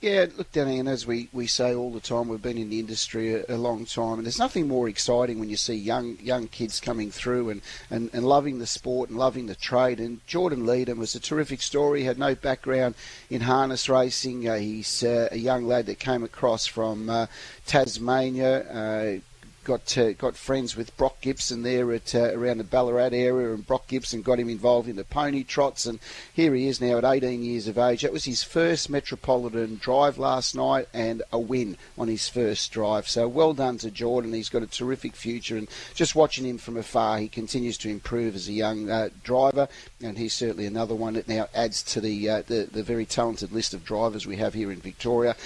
Yeah, 0.00 0.26
look, 0.36 0.52
Danny, 0.52 0.78
and 0.78 0.88
as 0.88 1.08
we, 1.08 1.28
we 1.32 1.48
say 1.48 1.74
all 1.74 1.90
the 1.90 1.98
time, 1.98 2.28
we've 2.28 2.40
been 2.40 2.56
in 2.56 2.70
the 2.70 2.78
industry 2.78 3.34
a, 3.34 3.44
a, 3.48 3.56
long 3.56 3.84
time, 3.84 4.18
and 4.18 4.24
there's 4.24 4.38
nothing 4.38 4.68
more 4.68 4.88
exciting 4.88 5.40
when 5.40 5.50
you 5.50 5.56
see 5.56 5.74
young 5.74 6.16
young 6.20 6.46
kids 6.46 6.78
coming 6.78 7.10
through 7.10 7.50
and, 7.50 7.62
and, 7.90 8.08
and 8.12 8.24
loving 8.24 8.60
the 8.60 8.66
sport 8.66 9.10
and 9.10 9.18
loving 9.18 9.46
the 9.46 9.56
trade. 9.56 9.98
And 9.98 10.24
Jordan 10.24 10.64
Leedham 10.64 10.98
was 10.98 11.16
a 11.16 11.20
terrific 11.20 11.60
story, 11.60 12.00
He 12.00 12.06
had 12.06 12.16
no 12.16 12.36
background 12.36 12.94
in 13.28 13.40
harness 13.40 13.88
racing. 13.88 14.48
Uh, 14.48 14.58
he's 14.58 15.02
uh, 15.02 15.30
a 15.32 15.36
young 15.36 15.66
lad 15.66 15.86
that 15.86 15.98
came 15.98 16.22
across 16.22 16.64
from 16.64 17.10
uh, 17.10 17.26
Tasmania. 17.66 19.20
Got 19.68 19.98
uh, 19.98 20.12
got 20.14 20.34
friends 20.34 20.76
with 20.76 20.96
Brock 20.96 21.20
Gibson 21.20 21.62
there 21.62 21.92
at 21.92 22.14
uh, 22.14 22.32
around 22.32 22.56
the 22.56 22.64
Ballarat 22.64 23.10
area, 23.12 23.52
and 23.52 23.66
Brock 23.66 23.86
Gibson 23.86 24.22
got 24.22 24.40
him 24.40 24.48
involved 24.48 24.88
in 24.88 24.96
the 24.96 25.04
pony 25.04 25.44
trots, 25.44 25.84
and 25.84 25.98
here 26.32 26.54
he 26.54 26.68
is 26.68 26.80
now 26.80 26.96
at 26.96 27.04
18 27.04 27.44
years 27.44 27.68
of 27.68 27.76
age. 27.76 28.00
That 28.00 28.10
was 28.14 28.24
his 28.24 28.42
first 28.42 28.88
Metropolitan 28.88 29.76
drive 29.76 30.16
last 30.16 30.54
night, 30.54 30.88
and 30.94 31.22
a 31.30 31.38
win 31.38 31.76
on 31.98 32.08
his 32.08 32.30
first 32.30 32.72
drive. 32.72 33.10
So 33.10 33.28
well 33.28 33.52
done 33.52 33.76
to 33.78 33.90
Jordan. 33.90 34.32
He's 34.32 34.48
got 34.48 34.62
a 34.62 34.66
terrific 34.66 35.14
future, 35.14 35.58
and 35.58 35.68
just 35.94 36.16
watching 36.16 36.46
him 36.46 36.56
from 36.56 36.78
afar, 36.78 37.18
he 37.18 37.28
continues 37.28 37.76
to 37.78 37.90
improve 37.90 38.36
as 38.36 38.48
a 38.48 38.52
young 38.52 38.88
uh, 38.88 39.10
driver, 39.22 39.68
and 40.02 40.16
he's 40.16 40.32
certainly 40.32 40.64
another 40.64 40.94
one 40.94 41.12
that 41.12 41.28
now 41.28 41.46
adds 41.54 41.82
to 41.82 42.00
the, 42.00 42.26
uh, 42.26 42.42
the 42.46 42.70
the 42.72 42.82
very 42.82 43.04
talented 43.04 43.52
list 43.52 43.74
of 43.74 43.84
drivers 43.84 44.26
we 44.26 44.36
have 44.36 44.54
here 44.54 44.72
in 44.72 44.80
Victoria. 44.80 45.36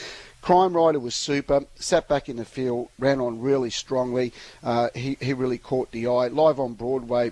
Crime 0.43 0.77
Rider 0.77 0.99
was 0.99 1.15
super, 1.15 1.65
sat 1.77 2.09
back 2.09 2.29
in 2.29 2.35
the 2.35 2.45
field, 2.45 2.89
ran 2.99 3.21
on 3.21 3.41
really 3.41 3.71
strongly. 3.71 4.33
Uh, 4.63 4.89
he, 4.93 5.17
he 5.21 5.33
really 5.33 5.57
caught 5.57 5.93
the 5.93 6.09
eye. 6.09 6.27
Live 6.27 6.59
on 6.59 6.75
Broadway, 6.75 7.31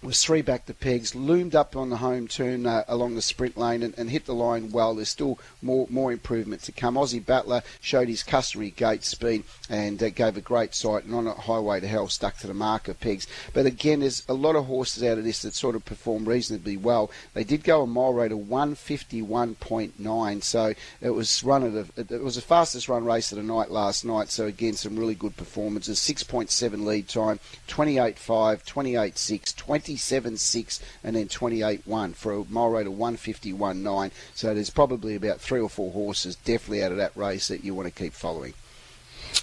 was 0.00 0.22
three 0.22 0.42
back 0.42 0.64
to 0.66 0.74
pegs, 0.74 1.16
loomed 1.16 1.56
up 1.56 1.74
on 1.74 1.90
the 1.90 1.96
home 1.96 2.28
turn 2.28 2.66
uh, 2.66 2.84
along 2.86 3.16
the 3.16 3.22
sprint 3.22 3.56
lane 3.56 3.82
and, 3.82 3.98
and, 3.98 4.10
hit 4.10 4.26
the 4.26 4.34
line 4.34 4.70
well. 4.70 4.94
There's 4.94 5.08
still 5.08 5.40
more 5.60 5.88
more 5.90 6.12
improvement 6.12 6.62
to 6.62 6.72
come. 6.72 6.94
Aussie 6.94 7.24
Battler 7.24 7.62
showed 7.80 8.08
his 8.08 8.22
customary 8.22 8.70
gate 8.70 9.02
speed 9.02 9.42
and 9.68 10.00
uh, 10.00 10.10
gave 10.10 10.36
a 10.36 10.40
great 10.40 10.72
sight 10.72 11.04
and 11.04 11.12
on 11.14 11.26
a 11.26 11.34
highway 11.34 11.80
to 11.80 11.88
hell 11.88 12.06
stuck 12.06 12.36
to 12.38 12.46
the 12.46 12.54
mark 12.54 12.86
of 12.86 13.00
pegs. 13.00 13.26
But 13.52 13.66
again, 13.66 13.98
there's 14.00 14.22
a 14.28 14.34
lot 14.34 14.54
of 14.54 14.66
horses 14.66 15.02
out 15.02 15.18
of 15.18 15.24
this 15.24 15.42
that 15.42 15.54
sort 15.54 15.74
of 15.74 15.84
perform 15.84 16.26
reasonably 16.26 16.76
well. 16.76 17.10
They 17.34 17.42
did 17.42 17.64
go 17.64 17.82
a 17.82 17.86
mile 17.86 18.14
rate 18.14 18.30
of 18.30 18.38
151.9, 18.38 20.42
so 20.44 20.74
it 21.00 21.10
was 21.10 21.42
run 21.42 21.64
at 21.64 21.74
a, 21.74 21.86
it 22.14 22.22
was 22.22 22.36
the 22.36 22.40
fastest 22.40 22.88
run 22.88 23.04
race 23.04 23.32
of 23.32 23.38
the 23.38 23.44
night 23.44 23.72
last 23.72 24.04
night. 24.04 24.30
So 24.30 24.46
again, 24.46 24.74
some 24.74 24.96
really 24.96 25.16
good 25.16 25.36
performances. 25.36 25.98
6.7 25.98 26.84
lead 26.84 27.08
time, 27.08 27.40
28.5, 27.66 28.64
28.6, 28.64 29.56
20. 29.56 29.87
27.6 29.96 30.80
and 31.04 31.16
then 31.16 31.28
28.1 31.28 32.14
for 32.14 32.32
a 32.32 32.44
mile 32.48 32.68
rate 32.68 32.86
of 32.86 32.94
151.9. 32.94 34.10
So 34.34 34.54
there's 34.54 34.70
probably 34.70 35.14
about 35.14 35.40
three 35.40 35.60
or 35.60 35.68
four 35.68 35.92
horses 35.92 36.36
definitely 36.36 36.82
out 36.82 36.92
of 36.92 36.98
that 36.98 37.16
race 37.16 37.48
that 37.48 37.64
you 37.64 37.74
want 37.74 37.86
to 37.86 38.02
keep 38.02 38.12
following. 38.12 38.54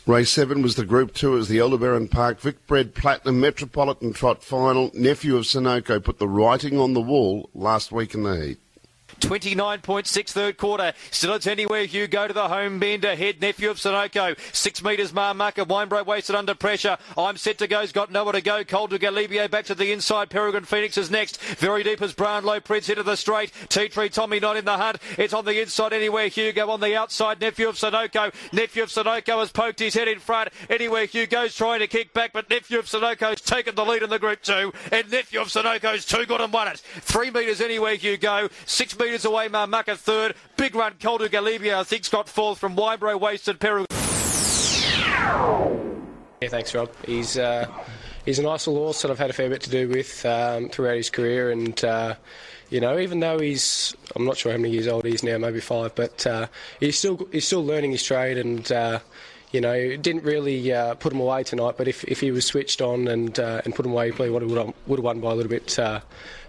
Race 0.08 0.32
7 0.32 0.62
was 0.62 0.75
the 0.75 0.86
Group 0.86 1.14
2 1.14 1.38
as 1.38 1.48
the 1.48 1.62
Aldebaran 1.62 2.08
Park 2.08 2.40
Vic 2.40 2.66
Bred 2.68 2.96
Platinum 2.96 3.40
Metropolitan 3.40 4.14
Trot 4.14 4.44
Final. 4.44 4.92
Nephew 4.94 5.36
of 5.38 5.44
Sunoco 5.44 6.04
put 6.04 6.18
the 6.18 6.28
writing 6.28 6.80
on 6.80 6.94
the 6.94 7.02
wall 7.02 7.50
last 7.54 7.92
week 7.92 8.14
in 8.14 8.24
the 8.24 8.36
heat. 8.36 8.60
29.6 9.19 10.29
third 10.29 10.57
quarter. 10.57 10.93
Still 11.12 11.34
it's 11.34 11.48
anywhere. 11.48 11.81
You 11.81 12.07
go 12.07 12.27
to 12.27 12.34
the 12.34 12.48
home 12.48 12.79
bend 12.79 13.05
ahead. 13.05 13.41
Nephew 13.41 13.69
of 13.69 13.77
Sunoco. 13.77 14.38
Six 14.53 14.84
metres 14.84 15.12
Marmucker. 15.12 15.65
Winebro 15.65 16.05
wasted 16.05 16.36
under 16.36 16.53
pressure. 16.53 16.98
I'm 17.17 17.38
set 17.38 17.57
to 17.60 17.67
go. 17.67 17.81
He's 17.81 17.91
got 17.91 18.12
nowhere 18.12 18.34
to 18.34 18.41
go. 18.41 18.63
Cold 18.63 18.91
to 18.91 19.00
Galibio 19.00 19.50
back 19.50 19.65
to 19.65 19.75
the 19.75 19.91
inside. 19.91 20.29
Peregrine 20.29 20.65
Phoenix 20.65 20.98
is 20.98 21.10
next. 21.10 21.41
Very 21.41 21.84
deep 21.84 22.01
as 22.01 22.13
Brownlow 22.13 22.60
Prince 22.60 22.89
into 22.89 23.03
the 23.03 23.15
straight. 23.15 23.51
Tea 23.69 23.88
Tree 23.88 24.10
Tommy 24.10 24.39
not 24.39 24.57
in 24.57 24.65
the 24.65 24.77
hunt. 24.77 24.98
It's 25.17 25.34
on 25.34 25.45
the 25.45 25.62
inside 25.62 25.93
anywhere. 25.93 26.27
Hugo 26.27 26.69
on 26.69 26.81
the 26.81 26.95
outside. 26.95 27.39
Nephew 27.39 27.69
of 27.69 27.75
Sunoco. 27.75 28.34
Nephew 28.53 28.84
of 28.84 28.89
Sunoco 28.89 29.39
has 29.39 29.51
poked 29.51 29.79
his 29.79 29.93
head 29.93 30.07
in 30.07 30.19
front. 30.19 30.50
Anywhere 30.69 31.05
Hugo's 31.05 31.55
trying 31.55 31.79
to 31.79 31.88
kick 31.88 32.13
back, 32.13 32.34
but 32.34 32.50
Nephew 32.50 32.79
of 32.79 32.86
Sunoco's 32.86 33.41
taken 33.41 33.75
the 33.75 33.86
lead 33.86 34.03
in 34.03 34.10
the 34.10 34.19
group 34.19 34.41
two. 34.41 34.74
And 34.91 35.10
Nephew 35.10 35.41
of 35.41 35.48
Sunoco's 35.48 36.05
too 36.05 36.25
good 36.25 36.41
and 36.41 36.51
won 36.51 36.67
it. 36.67 36.79
Three 37.01 37.31
metres 37.31 37.62
anywhere 37.62 37.95
Hugo. 37.95 38.50
Six 38.65 38.98
metres 38.98 39.05
away 39.06 39.50
Marmucker 39.50 39.96
third. 39.98 40.36
Big 40.58 40.76
run 40.76 40.94
Colder 41.00 41.30
Galibia, 41.30 41.76
I 41.76 41.84
think, 41.84 42.10
got 42.10 42.28
fourth 42.28 42.58
from 42.58 42.76
Wybro 42.76 43.20
Wasted 43.20 43.60
Peru. 43.60 43.86
Yeah, 46.42 46.50
thanks, 46.50 46.74
Rob. 46.74 46.92
He's 47.06 47.38
uh, 47.38 47.68
he's 48.26 48.40
a 48.40 48.44
nice 48.44 48.68
little 48.68 48.84
horse 48.84 49.02
that 49.04 49.12
I've 49.12 49.20
had 49.20 49.30
a 49.30 49.34
fair 49.34 49.50
bit 49.50 49.62
to 49.62 49.70
do 49.70 49.88
with 49.88 50.26
um, 50.26 50.70
throughout 50.70 50.98
his 50.98 51.10
career, 51.10 51.52
and 51.52 51.84
uh, 51.86 52.16
you 52.70 52.80
know, 52.80 53.00
even 53.00 53.20
though 53.20 53.40
he's 53.40 53.96
I'm 54.16 54.26
not 54.26 54.38
sure 54.38 54.52
how 54.52 54.58
many 54.58 54.74
years 54.74 54.88
old 54.88 55.06
he 55.06 55.14
is 55.14 55.24
now, 55.24 55.38
maybe 55.38 55.60
five, 55.60 55.94
but 55.96 56.26
uh, 56.26 56.48
he's 56.80 56.98
still 56.98 57.28
he's 57.32 57.46
still 57.46 57.64
learning 57.64 57.92
his 57.92 58.04
trade, 58.04 58.38
and 58.38 58.70
uh, 58.72 59.00
you 59.52 59.62
know, 59.62 59.96
didn't 59.96 60.24
really 60.24 60.74
uh, 60.74 60.96
put 60.96 61.14
him 61.14 61.20
away 61.20 61.44
tonight. 61.44 61.76
But 61.78 61.88
if, 61.88 62.04
if 62.06 62.20
he 62.20 62.32
was 62.32 62.46
switched 62.46 62.82
on 62.82 63.08
and 63.08 63.40
uh, 63.40 63.62
and 63.64 63.74
put 63.74 63.86
him 63.86 63.94
away, 63.94 64.08
he 64.08 64.12
probably 64.12 64.32
would 64.32 64.58
have 64.58 64.74
would 64.88 65.00
have 65.00 65.06
won 65.06 65.22
by 65.22 65.32
a 65.32 65.36
little 65.36 65.50
bit 65.50 65.78
uh, 65.80 66.02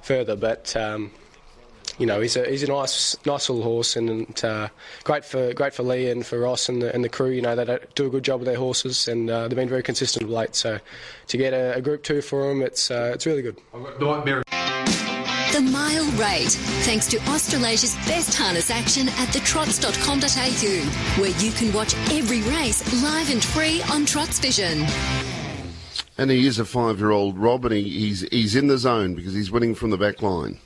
further. 0.03 0.35
But 0.37 0.75
um, 0.75 1.13
you 1.99 2.07
know, 2.07 2.21
he's 2.21 2.37
a 2.37 2.49
he's 2.49 2.63
a 2.63 2.69
nice 2.69 3.17
nice 3.25 3.49
little 3.49 3.63
horse 3.63 3.97
and 3.97 4.45
uh, 4.45 4.69
great 5.05 5.25
for 5.25 5.55
great 5.55 5.73
for 5.73 5.83
Lee 5.83 6.11
and 6.11 6.27
for 6.27 6.39
Ross 6.39 6.69
and 6.69 6.83
the, 6.83 6.95
and 6.95 7.03
the 7.03 7.09
crew. 7.09 7.31
You 7.31 7.43
know, 7.43 7.57
they 7.57 7.79
do 7.95 8.07
a 8.07 8.11
good 8.11 8.23
job 8.25 8.41
with 8.41 8.47
their 8.47 8.59
horses 8.59 9.09
and 9.09 9.31
uh, 9.31 9.49
they've 9.49 9.57
been 9.57 9.69
very 9.69 9.83
consistent 9.83 10.25
of 10.25 10.31
late. 10.31 10.55
So 10.55 10.79
to 11.29 11.37
get 11.37 11.53
a, 11.53 11.77
a 11.77 11.81
Group 11.81 12.03
Two 12.03 12.21
for 12.21 12.49
them, 12.49 12.63
it's 12.63 12.91
uh, 12.91 13.13
it's 13.15 13.27
really 13.27 13.43
good. 13.43 13.57
The 15.53 15.63
Mile 15.63 16.05
Rate, 16.19 16.53
thanks 16.85 17.07
to 17.07 17.19
Australasia's 17.31 17.95
best 18.07 18.37
harness 18.37 18.71
action 18.71 19.09
at 19.09 19.29
thetrots.com.au, 19.29 21.23
where 21.23 21.31
you 21.41 21.51
can 21.53 21.73
watch 21.73 21.95
every 22.13 22.43
race 22.43 23.03
live 23.03 23.31
and 23.31 23.43
free 23.43 23.81
on 23.91 24.05
Trots 24.05 24.39
Vision. 24.39 24.85
And 26.19 26.31
he 26.31 26.47
is 26.47 26.59
a 26.59 26.67
five-year-old 26.67 27.39
Rob, 27.39 27.65
and 27.65 27.75
he, 27.75 27.85
he's 27.85 28.21
he's 28.31 28.55
in 28.55 28.67
the 28.67 28.77
zone 28.77 29.15
because 29.15 29.33
he's 29.33 29.51
winning 29.51 29.75
from 29.75 29.89
the 29.91 29.97
back 29.97 30.21
line. 30.21 30.59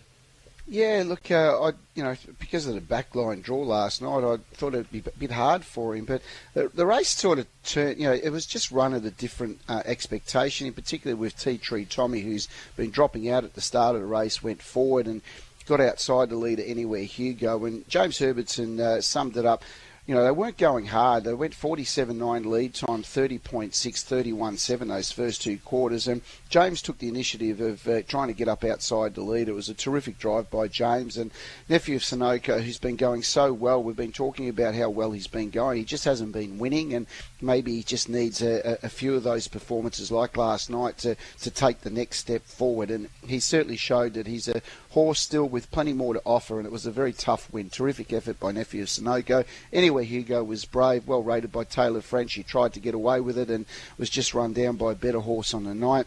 Yeah, 0.73 1.03
look, 1.05 1.33
uh, 1.33 1.61
I 1.61 1.73
you 1.97 2.05
know 2.05 2.15
because 2.39 2.69
of 2.69 2.75
the 2.75 2.80
backline 2.80 3.43
draw 3.43 3.59
last 3.59 4.00
night, 4.00 4.23
I 4.23 4.37
thought 4.54 4.75
it'd 4.75 4.93
be 4.93 5.00
a 5.00 5.19
bit 5.19 5.33
hard 5.33 5.65
for 5.65 5.97
him. 5.97 6.04
But 6.04 6.23
the, 6.54 6.69
the 6.69 6.87
race 6.87 7.09
sort 7.09 7.41
of 7.41 7.49
turned. 7.65 7.99
You 7.99 8.04
know, 8.04 8.13
it 8.13 8.30
was 8.30 8.47
just 8.47 8.71
run 8.71 8.95
at 8.95 9.04
a 9.04 9.11
different 9.11 9.61
uh, 9.69 9.83
expectation, 9.85 10.69
in 10.69 10.73
particular 10.73 11.17
with 11.17 11.37
Tea 11.37 11.59
Tree 11.59 11.87
Tommy, 11.87 12.21
who's 12.21 12.47
been 12.76 12.93
dropping 12.93 13.28
out 13.28 13.43
at 13.43 13.54
the 13.54 13.61
start 13.61 13.97
of 13.97 14.02
the 14.02 14.06
race, 14.06 14.45
went 14.45 14.63
forward 14.63 15.09
and 15.09 15.23
got 15.67 15.80
outside 15.80 16.28
the 16.28 16.37
leader 16.37 16.63
anywhere 16.65 17.02
Hugo. 17.02 17.65
And 17.65 17.89
James 17.89 18.19
Herbertson 18.19 18.78
uh, 18.78 19.00
summed 19.00 19.37
it 19.37 19.45
up 19.45 19.65
you 20.06 20.15
know, 20.15 20.25
they 20.25 20.30
weren't 20.30 20.56
going 20.56 20.86
hard. 20.86 21.25
They 21.25 21.34
went 21.34 21.54
47-9 21.54 22.47
lead 22.47 22.75
time, 22.75 23.02
30.6, 23.02 23.71
31-7 23.71 24.89
those 24.89 25.13
first 25.13 25.43
two 25.43 25.58
quarters. 25.58 26.08
And 26.08 26.23
James 26.49 26.82
took 26.82 26.99
the 26.99 27.08
initiative 27.08 27.60
of 27.60 27.86
uh, 27.86 28.02
trying 28.02 28.28
to 28.28 28.34
get 28.34 28.49
up 28.49 28.65
outside 28.65 29.15
the 29.15 29.21
lead. 29.21 29.49
It 29.49 29.52
was 29.52 29.69
a 29.69 29.75
terrific 29.75 30.19
drive 30.19 30.50
by 30.50 30.69
James 30.69 31.17
and 31.17 31.30
nephew 31.69 31.97
of 31.97 32.02
Sunoco, 32.02 32.60
who's 32.60 32.78
been 32.78 32.97
going 32.97 33.23
so 33.23 33.52
well. 33.52 33.82
We've 33.82 33.95
been 33.95 34.10
talking 34.10 34.49
about 34.49 34.75
how 34.75 34.91
well 34.91 35.13
he's 35.13 35.26
been 35.26 35.50
going. 35.50 35.78
He 35.78 35.84
just 35.84 36.04
hasn't 36.04 36.32
been 36.32 36.58
winning, 36.58 36.95
and 36.95 37.06
maybe 37.41 37.76
he 37.76 37.82
just 37.82 38.08
needs 38.08 38.43
a, 38.43 38.78
a 38.82 38.89
few 38.89 39.15
of 39.15 39.23
those 39.23 39.49
performances 39.49 40.10
like 40.10 40.36
last 40.36 40.71
night 40.71 40.99
to, 40.99 41.15
to 41.43 41.50
take 41.50 41.82
the 41.82 41.91
next 41.91 42.19
step 42.19 42.45
forward. 42.47 42.91
And 42.91 43.08
he 43.26 43.39
certainly 43.39 43.76
showed 43.76 44.15
that 44.15 44.26
he's 44.26 44.49
a 44.49 44.63
horse 44.91 45.21
still 45.21 45.49
with 45.49 45.71
plenty 45.71 45.93
more 45.93 46.15
to 46.15 46.23
offer, 46.25 46.58
and 46.58 46.67
it 46.67 46.73
was 46.73 46.86
a 46.86 46.91
very 46.91 47.13
tough 47.13 47.52
win. 47.52 47.71
Terrific 47.71 48.13
effort 48.13 48.41
by 48.41 48.50
nephew 48.50 48.82
of 48.82 48.89
Sunoco. 48.89 49.45
Anyway, 49.73 49.90
Hugo 49.99 50.43
was 50.45 50.65
brave, 50.65 51.07
well 51.07 51.23
rated 51.23 51.53
by 51.53 51.65
Tayla 51.65 52.03
French. 52.03 52.35
He 52.35 52.43
tried 52.43 52.73
to 52.75 52.81
get 52.81 52.95
away 52.95 53.21
with 53.21 53.39
it 53.39 53.50
and 53.50 53.67
was 53.99 54.11
just 54.11 54.35
run 54.35 54.53
down 54.53 54.76
by 54.76 54.93
a 54.93 54.97
better 54.97 55.21
horse 55.21 55.55
on 55.55 55.65
the 55.65 55.75
night. 55.75 56.07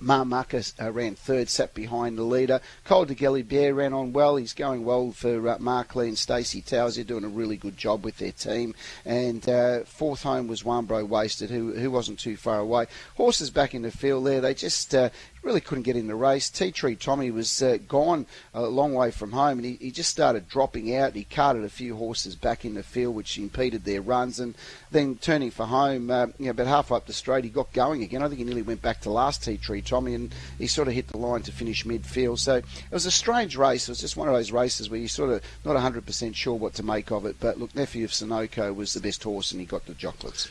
Marmucker 0.00 0.72
uh, 0.80 0.92
ran 0.92 1.14
third, 1.14 1.48
sat 1.48 1.74
behind 1.74 2.18
the 2.18 2.22
leader. 2.22 2.60
Cole 2.84 3.04
de 3.04 3.42
Bear 3.42 3.74
ran 3.74 3.92
on 3.92 4.12
well. 4.12 4.36
He's 4.36 4.52
going 4.52 4.84
well 4.84 5.12
for 5.12 5.48
uh, 5.48 5.58
Mark 5.58 5.94
Lee 5.96 6.08
and 6.08 6.18
Stacey 6.18 6.60
Towers. 6.60 6.96
They're 6.96 7.04
doing 7.04 7.24
a 7.24 7.28
really 7.28 7.56
good 7.56 7.76
job 7.76 8.04
with 8.04 8.18
their 8.18 8.32
team. 8.32 8.74
And 9.04 9.48
uh, 9.48 9.84
fourth 9.84 10.22
home 10.22 10.48
was 10.48 10.62
Wambro 10.62 11.06
Wasted, 11.06 11.50
who, 11.50 11.72
who 11.72 11.90
wasn't 11.90 12.18
too 12.18 12.36
far 12.36 12.58
away. 12.58 12.86
Horses 13.16 13.50
back 13.50 13.74
in 13.74 13.82
the 13.82 13.90
field 13.90 14.26
there. 14.26 14.40
They 14.40 14.54
just 14.54 14.94
uh, 14.94 15.10
really 15.46 15.60
couldn't 15.60 15.84
get 15.84 15.96
in 15.96 16.08
the 16.08 16.14
race. 16.16 16.50
Tea 16.50 16.72
Tree 16.72 16.96
Tommy 16.96 17.30
was 17.30 17.62
uh, 17.62 17.78
gone 17.86 18.26
a 18.52 18.62
long 18.62 18.92
way 18.92 19.12
from 19.12 19.30
home, 19.30 19.58
and 19.58 19.64
he, 19.64 19.74
he 19.74 19.90
just 19.92 20.10
started 20.10 20.48
dropping 20.48 20.94
out. 20.96 21.14
He 21.14 21.22
carted 21.22 21.62
a 21.62 21.68
few 21.68 21.94
horses 21.94 22.34
back 22.34 22.64
in 22.64 22.74
the 22.74 22.82
field, 22.82 23.14
which 23.14 23.38
impeded 23.38 23.84
their 23.84 24.02
runs, 24.02 24.40
and 24.40 24.56
then 24.90 25.14
turning 25.14 25.52
for 25.52 25.64
home, 25.64 26.10
uh, 26.10 26.26
you 26.38 26.46
know, 26.46 26.50
about 26.50 26.66
halfway 26.66 26.96
up 26.96 27.06
the 27.06 27.12
straight, 27.12 27.44
he 27.44 27.50
got 27.50 27.72
going 27.72 28.02
again. 28.02 28.22
I 28.22 28.26
think 28.26 28.38
he 28.38 28.44
nearly 28.44 28.62
went 28.62 28.82
back 28.82 29.02
to 29.02 29.10
last 29.10 29.44
Tea 29.44 29.56
Tree 29.56 29.82
Tommy, 29.82 30.14
and 30.14 30.34
he 30.58 30.66
sort 30.66 30.88
of 30.88 30.94
hit 30.94 31.06
the 31.06 31.16
line 31.16 31.42
to 31.42 31.52
finish 31.52 31.84
midfield. 31.84 32.40
So 32.40 32.56
it 32.56 32.64
was 32.90 33.06
a 33.06 33.12
strange 33.12 33.56
race. 33.56 33.88
It 33.88 33.92
was 33.92 34.00
just 34.00 34.16
one 34.16 34.26
of 34.26 34.34
those 34.34 34.50
races 34.50 34.90
where 34.90 34.98
you're 34.98 35.08
sort 35.08 35.30
of 35.30 35.42
not 35.64 35.76
100% 35.76 36.34
sure 36.34 36.54
what 36.54 36.74
to 36.74 36.82
make 36.82 37.12
of 37.12 37.24
it. 37.24 37.36
But 37.38 37.60
look, 37.60 37.72
nephew 37.76 38.04
of 38.04 38.10
Sunoco 38.10 38.74
was 38.74 38.94
the 38.94 39.00
best 39.00 39.22
horse, 39.22 39.52
and 39.52 39.60
he 39.60 39.66
got 39.66 39.86
the 39.86 39.94
chocolates 39.94 40.48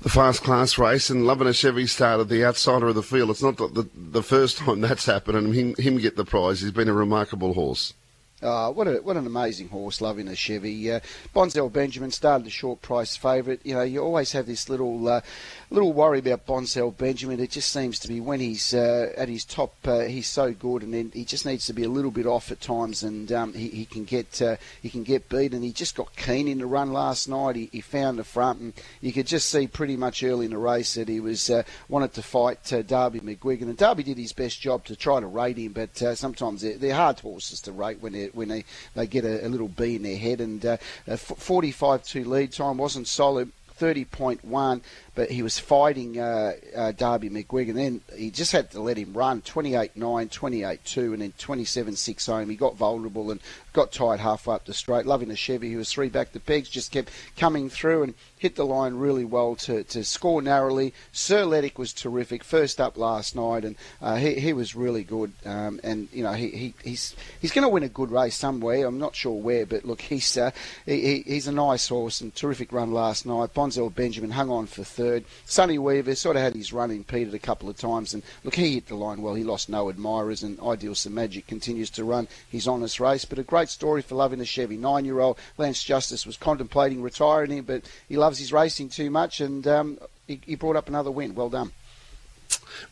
the 0.00 0.08
fast 0.08 0.42
class 0.42 0.78
race 0.78 1.10
and 1.10 1.26
loving 1.26 1.46
a 1.46 1.52
Chevy 1.52 1.86
started 1.86 2.28
the 2.28 2.44
outsider 2.44 2.88
of 2.88 2.94
the 2.94 3.02
field. 3.02 3.30
It's 3.30 3.42
not 3.42 3.56
the, 3.56 3.68
the, 3.68 3.90
the 3.94 4.22
first 4.22 4.58
time 4.58 4.80
that's 4.80 5.06
happened 5.06 5.36
and 5.36 5.54
him, 5.54 5.74
him 5.76 5.98
get 5.98 6.16
the 6.16 6.24
prize. 6.24 6.60
He's 6.60 6.70
been 6.70 6.88
a 6.88 6.94
remarkable 6.94 7.54
horse. 7.54 7.94
Oh, 8.42 8.70
what 8.70 8.88
a 8.88 8.94
what 9.02 9.18
an 9.18 9.26
amazing 9.26 9.68
horse, 9.68 10.00
loving 10.00 10.26
a 10.26 10.34
Chevy. 10.34 10.90
Uh, 10.90 11.00
Bonzel 11.34 11.70
Benjamin 11.70 12.10
started 12.10 12.46
a 12.46 12.50
short 12.50 12.80
price 12.80 13.14
favourite. 13.14 13.60
You 13.64 13.74
know, 13.74 13.82
you 13.82 14.02
always 14.02 14.32
have 14.32 14.46
this 14.46 14.70
little 14.70 15.06
uh, 15.08 15.20
little 15.68 15.92
worry 15.92 16.20
about 16.20 16.46
Bonzel 16.46 16.96
Benjamin. 16.96 17.38
It 17.38 17.50
just 17.50 17.70
seems 17.70 17.98
to 17.98 18.08
be 18.08 18.18
when 18.18 18.40
he's 18.40 18.72
uh, 18.72 19.12
at 19.14 19.28
his 19.28 19.44
top, 19.44 19.74
uh, 19.84 20.00
he's 20.00 20.26
so 20.26 20.54
good, 20.54 20.82
and 20.82 20.94
then 20.94 21.10
he 21.12 21.26
just 21.26 21.44
needs 21.44 21.66
to 21.66 21.74
be 21.74 21.84
a 21.84 21.90
little 21.90 22.10
bit 22.10 22.24
off 22.24 22.50
at 22.50 22.62
times, 22.62 23.02
and 23.02 23.30
um, 23.30 23.52
he, 23.52 23.68
he 23.68 23.84
can 23.84 24.04
get 24.04 24.40
uh, 24.40 24.56
he 24.80 24.88
can 24.88 25.02
get 25.02 25.28
beat. 25.28 25.52
And 25.52 25.62
he 25.62 25.70
just 25.70 25.94
got 25.94 26.16
keen 26.16 26.48
in 26.48 26.58
the 26.58 26.66
run 26.66 26.94
last 26.94 27.28
night. 27.28 27.56
He, 27.56 27.68
he 27.70 27.82
found 27.82 28.18
the 28.18 28.24
front, 28.24 28.60
and 28.60 28.72
you 29.02 29.12
could 29.12 29.26
just 29.26 29.50
see 29.50 29.66
pretty 29.66 29.98
much 29.98 30.22
early 30.22 30.46
in 30.46 30.52
the 30.52 30.58
race 30.58 30.94
that 30.94 31.08
he 31.08 31.20
was 31.20 31.50
wanted 31.90 32.14
to 32.14 32.22
fight 32.22 32.72
Darby 32.86 33.20
McGuigan, 33.20 33.62
and 33.62 33.76
Darby 33.76 34.02
did 34.02 34.16
his 34.16 34.32
best 34.32 34.62
job 34.62 34.86
to 34.86 34.96
try 34.96 35.20
to 35.20 35.26
rate 35.26 35.58
him, 35.58 35.74
but 35.74 35.94
sometimes 36.16 36.62
they're, 36.62 36.78
they're, 36.78 37.00
hard 37.00 37.20
horses 37.20 37.60
to 37.62 37.72
rate 37.72 38.00
when 38.00 38.14
when 38.34 38.48
they 38.48 38.64
they 38.94 39.06
get 39.06 39.24
a, 39.24 39.46
a 39.46 39.48
little 39.48 39.68
B 39.68 39.96
in 39.96 40.02
their 40.02 40.18
head. 40.18 40.40
And 40.40 40.64
uh, 40.64 40.76
45-2 41.08 42.26
lead 42.26 42.52
time 42.52 42.78
wasn't 42.78 43.08
solid. 43.08 43.52
30.1 43.78 44.82
but 45.20 45.30
he 45.30 45.42
was 45.42 45.58
fighting 45.58 46.18
uh, 46.18 46.54
uh, 46.74 46.92
Darby 46.92 47.28
McGuigan. 47.28 47.74
Then 47.74 48.00
he 48.16 48.30
just 48.30 48.52
had 48.52 48.70
to 48.70 48.80
let 48.80 48.96
him 48.96 49.12
run 49.12 49.42
28 49.42 49.94
9, 49.94 50.28
28 50.30 50.82
2, 50.82 51.12
and 51.12 51.20
then 51.20 51.34
27 51.36 51.94
6 51.94 52.26
home. 52.26 52.48
He 52.48 52.56
got 52.56 52.74
vulnerable 52.74 53.30
and 53.30 53.38
got 53.74 53.92
tired 53.92 54.20
halfway 54.20 54.54
up 54.54 54.64
the 54.64 54.72
straight. 54.72 55.04
Loving 55.04 55.28
the 55.28 55.36
Chevy, 55.36 55.68
he 55.68 55.76
was 55.76 55.92
three 55.92 56.08
back 56.08 56.32
to 56.32 56.40
pegs, 56.40 56.70
just 56.70 56.90
kept 56.90 57.10
coming 57.36 57.68
through 57.68 58.04
and 58.04 58.14
hit 58.38 58.56
the 58.56 58.64
line 58.64 58.94
really 58.94 59.26
well 59.26 59.54
to, 59.54 59.84
to 59.84 60.02
score 60.02 60.40
narrowly. 60.40 60.94
Sir 61.12 61.44
Letic 61.44 61.76
was 61.76 61.92
terrific, 61.92 62.42
first 62.42 62.80
up 62.80 62.96
last 62.96 63.36
night, 63.36 63.66
and 63.66 63.76
uh, 64.00 64.16
he, 64.16 64.36
he 64.36 64.54
was 64.54 64.74
really 64.74 65.04
good. 65.04 65.34
Um, 65.44 65.80
and 65.84 66.08
you 66.12 66.22
know 66.22 66.32
he, 66.32 66.48
he 66.48 66.74
he's 66.82 67.14
he's 67.40 67.52
going 67.52 67.64
to 67.64 67.68
win 67.68 67.82
a 67.82 67.88
good 67.90 68.10
race 68.10 68.36
somewhere. 68.36 68.86
I'm 68.86 68.98
not 68.98 69.14
sure 69.14 69.38
where, 69.38 69.66
but 69.66 69.84
look, 69.84 70.00
he's 70.00 70.38
uh, 70.38 70.50
he, 70.86 71.22
he's 71.26 71.46
a 71.46 71.52
nice 71.52 71.88
horse 71.88 72.22
and 72.22 72.34
terrific 72.34 72.72
run 72.72 72.92
last 72.92 73.26
night. 73.26 73.52
Bonzel 73.52 73.94
Benjamin 73.94 74.30
hung 74.30 74.48
on 74.48 74.66
for 74.66 74.82
third 74.82 75.09
third. 75.10 75.24
Sonny 75.44 75.78
Weaver 75.78 76.14
sort 76.14 76.36
of 76.36 76.42
had 76.42 76.54
his 76.54 76.72
run 76.72 76.90
impeded 76.90 77.34
a 77.34 77.38
couple 77.38 77.68
of 77.68 77.76
times, 77.76 78.14
and 78.14 78.22
look, 78.44 78.54
he 78.54 78.74
hit 78.74 78.86
the 78.86 78.94
line 78.94 79.22
well. 79.22 79.34
He 79.34 79.44
lost 79.44 79.68
no 79.68 79.88
admirers, 79.88 80.42
and 80.42 80.60
Ideal 80.60 80.94
Some 80.94 81.14
Magic 81.14 81.46
continues 81.46 81.90
to 81.90 82.04
run 82.04 82.28
his 82.50 82.68
honest 82.68 83.00
race. 83.00 83.24
But 83.24 83.38
a 83.38 83.42
great 83.42 83.68
story 83.68 84.02
for 84.02 84.14
loving 84.14 84.40
a 84.40 84.44
Chevy. 84.44 84.76
Nine-year-old 84.76 85.38
Lance 85.58 85.82
Justice 85.82 86.26
was 86.26 86.36
contemplating 86.36 87.02
retiring 87.02 87.50
him, 87.50 87.64
but 87.64 87.82
he 88.08 88.16
loves 88.16 88.38
his 88.38 88.52
racing 88.52 88.88
too 88.90 89.10
much, 89.10 89.40
and 89.40 89.66
um, 89.66 89.98
he, 90.26 90.40
he 90.46 90.54
brought 90.54 90.76
up 90.76 90.88
another 90.88 91.10
win. 91.10 91.34
Well 91.34 91.50
done. 91.50 91.72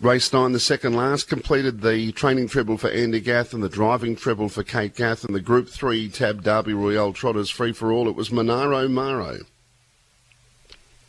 Race 0.01 0.33
9, 0.33 0.53
the 0.53 0.61
second 0.61 0.95
last, 0.95 1.29
completed 1.29 1.81
the 1.81 2.13
training 2.13 2.49
treble 2.49 2.79
for 2.79 2.91
Andy 2.91 3.21
Gath 3.21 3.55
and 3.55 3.63
the 3.63 3.69
driving 3.69 4.17
treble 4.17 4.49
for 4.49 4.63
Kate 4.63 4.95
Gath 4.95 5.25
and 5.25 5.35
the 5.35 5.41
Group 5.41 5.69
3 5.69 6.09
Tab 6.09 6.43
Derby 6.43 6.75
Royale 6.75 7.13
Trotters 7.13 7.51
free 7.51 7.73
for 7.73 7.93
all. 7.93 8.09
It 8.09 8.17
was 8.17 8.31
Monaro 8.31 8.89
Maro. 8.89 9.41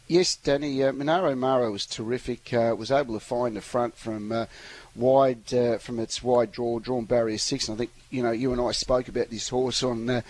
Yes, 0.09 0.35
Danny, 0.35 0.83
uh, 0.83 0.91
Monaro 0.91 1.35
Maro 1.35 1.71
was 1.71 1.85
terrific. 1.85 2.51
Uh, 2.51 2.73
was 2.75 2.89
able 2.89 3.13
to 3.13 3.19
find 3.19 3.55
the 3.55 3.61
front 3.61 3.95
from 3.95 4.31
uh, 4.31 4.47
wide 4.95 5.53
uh, 5.53 5.77
from 5.77 5.99
its 5.99 6.23
wide 6.23 6.51
draw, 6.51 6.79
drawn 6.79 7.05
barrier 7.05 7.37
six. 7.37 7.67
And 7.67 7.75
I 7.75 7.77
think 7.77 7.91
you 8.09 8.23
know 8.23 8.31
you 8.31 8.51
and 8.51 8.59
I 8.59 8.71
spoke 8.71 9.07
about 9.07 9.29
this 9.29 9.49
horse 9.49 9.83
on 9.83 10.09
uh, 10.09 10.21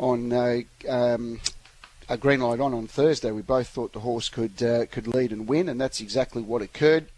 on 0.00 0.32
uh, 0.32 0.60
um, 0.88 1.38
a 2.08 2.16
green 2.16 2.40
light 2.40 2.60
on 2.60 2.72
on 2.72 2.86
Thursday. 2.86 3.30
We 3.30 3.42
both 3.42 3.68
thought 3.68 3.92
the 3.92 4.00
horse 4.00 4.30
could 4.30 4.56
could 4.90 5.06
lead 5.06 5.32
and 5.32 5.46
win, 5.46 5.68
and 5.68 5.78
that's 5.78 6.00
exactly 6.00 6.40
what 6.40 6.62
occurred 6.62 7.08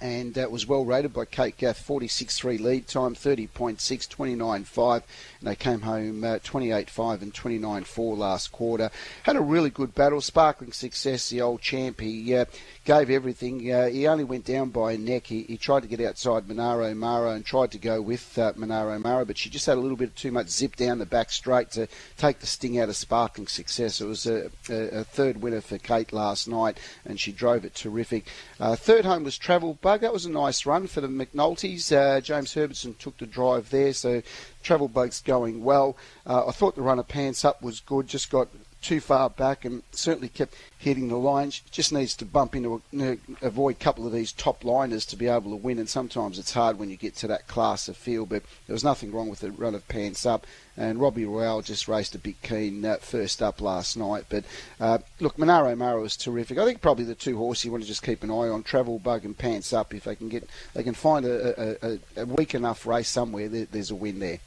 and 0.00 0.36
uh, 0.38 0.48
was 0.50 0.66
well 0.66 0.84
rated 0.84 1.12
by 1.12 1.24
Kate 1.24 1.56
Gath, 1.56 1.86
46.3 1.86 2.60
lead 2.60 2.86
time, 2.86 3.14
30.6, 3.14 3.78
29.5, 3.78 4.94
and 4.94 5.02
they 5.48 5.56
came 5.56 5.82
home 5.82 6.24
uh, 6.24 6.38
28.5 6.38 7.22
and 7.22 7.34
29.4 7.34 8.16
last 8.16 8.52
quarter. 8.52 8.90
Had 9.24 9.36
a 9.36 9.40
really 9.40 9.70
good 9.70 9.94
battle, 9.94 10.20
sparkling 10.20 10.72
success, 10.72 11.28
the 11.28 11.40
old 11.40 11.60
champ. 11.60 12.00
He 12.00 12.34
uh, 12.34 12.46
gave 12.84 13.10
everything. 13.10 13.70
Uh, 13.70 13.88
he 13.88 14.06
only 14.06 14.24
went 14.24 14.44
down 14.44 14.70
by 14.70 14.92
a 14.92 14.98
neck. 14.98 15.26
He, 15.26 15.42
he 15.42 15.56
tried 15.56 15.82
to 15.82 15.88
get 15.88 16.00
outside 16.00 16.48
Monaro 16.48 16.94
Maro 16.94 17.30
and 17.32 17.44
tried 17.44 17.72
to 17.72 17.78
go 17.78 18.00
with 18.00 18.38
uh, 18.38 18.52
Monaro 18.56 18.98
Maro, 18.98 19.24
but 19.24 19.38
she 19.38 19.50
just 19.50 19.66
had 19.66 19.76
a 19.76 19.80
little 19.80 19.96
bit 19.96 20.16
too 20.16 20.32
much 20.32 20.48
zip 20.48 20.76
down 20.76 20.98
the 20.98 21.06
back 21.06 21.30
straight 21.30 21.70
to 21.72 21.86
take 22.16 22.40
the 22.40 22.46
sting 22.46 22.78
out 22.78 22.88
of 22.88 22.96
sparkling 22.96 23.46
success. 23.46 24.00
It 24.00 24.06
was 24.06 24.26
a, 24.26 24.50
a, 24.68 25.00
a 25.00 25.04
third 25.04 25.42
winner 25.42 25.60
for 25.60 25.78
Kate 25.78 26.12
last 26.12 26.48
night, 26.48 26.80
and 27.04 27.20
she 27.20 27.32
drove 27.32 27.64
it 27.64 27.74
terrific. 27.74 28.26
Uh, 28.58 28.76
third 28.76 29.04
home 29.04 29.24
was 29.24 29.36
Travel 29.36 29.74
Bug. 29.90 30.02
That 30.02 30.12
was 30.12 30.24
a 30.24 30.30
nice 30.30 30.66
run 30.66 30.86
for 30.86 31.00
the 31.00 31.08
McNultys. 31.08 31.90
Uh, 31.90 32.20
James 32.20 32.54
Herbertson 32.54 32.94
took 33.00 33.18
the 33.18 33.26
drive 33.26 33.70
there, 33.70 33.92
so 33.92 34.22
Travel 34.62 34.86
Bug's 34.86 35.20
going 35.20 35.64
well. 35.64 35.96
Uh, 36.24 36.46
I 36.46 36.52
thought 36.52 36.76
the 36.76 36.82
runner 36.82 37.02
Pants 37.02 37.44
Up 37.44 37.60
was 37.60 37.80
good, 37.80 38.06
just 38.06 38.30
got 38.30 38.46
too 38.80 39.00
far 39.00 39.30
back 39.30 39.64
and 39.64 39.82
certainly 39.92 40.28
kept 40.28 40.54
hitting 40.78 41.08
the 41.08 41.16
lines. 41.16 41.60
Just 41.70 41.92
needs 41.92 42.14
to 42.16 42.24
bump 42.24 42.54
into 42.54 42.82
a, 42.98 43.18
avoid 43.42 43.76
a 43.76 43.78
couple 43.78 44.06
of 44.06 44.12
these 44.12 44.32
top 44.32 44.64
liners 44.64 45.04
to 45.06 45.16
be 45.16 45.28
able 45.28 45.50
to 45.50 45.56
win. 45.56 45.78
And 45.78 45.88
sometimes 45.88 46.38
it's 46.38 46.52
hard 46.52 46.78
when 46.78 46.90
you 46.90 46.96
get 46.96 47.16
to 47.16 47.26
that 47.28 47.46
class 47.46 47.88
of 47.88 47.96
field. 47.96 48.30
But 48.30 48.42
there 48.66 48.74
was 48.74 48.84
nothing 48.84 49.12
wrong 49.12 49.28
with 49.28 49.40
the 49.40 49.50
run 49.50 49.74
of 49.74 49.86
pants 49.88 50.24
up. 50.24 50.46
And 50.76 50.98
Robbie 50.98 51.26
Royale 51.26 51.60
just 51.60 51.88
raced 51.88 52.14
a 52.14 52.18
bit 52.18 52.40
keen 52.42 52.84
uh, 52.84 52.96
first 52.96 53.42
up 53.42 53.60
last 53.60 53.96
night. 53.96 54.24
But 54.28 54.44
uh, 54.80 54.98
look, 55.18 55.38
Monaro 55.38 55.76
Maro 55.76 56.04
is 56.04 56.16
terrific. 56.16 56.56
I 56.58 56.64
think 56.64 56.80
probably 56.80 57.04
the 57.04 57.14
two 57.14 57.36
horses 57.36 57.66
you 57.66 57.72
want 57.72 57.82
to 57.82 57.88
just 57.88 58.02
keep 58.02 58.22
an 58.22 58.30
eye 58.30 58.48
on: 58.48 58.62
Travel 58.62 58.98
Bug 58.98 59.24
and 59.26 59.36
Pants 59.36 59.72
Up. 59.74 59.92
If 59.92 60.04
they 60.04 60.14
can 60.14 60.30
get, 60.30 60.48
they 60.72 60.82
can 60.82 60.94
find 60.94 61.26
a, 61.26 61.76
a, 61.86 61.98
a 62.16 62.26
weak 62.26 62.54
enough 62.54 62.86
race 62.86 63.08
somewhere. 63.08 63.48
There, 63.48 63.66
there's 63.66 63.90
a 63.90 63.94
win 63.94 64.20
there. 64.20 64.38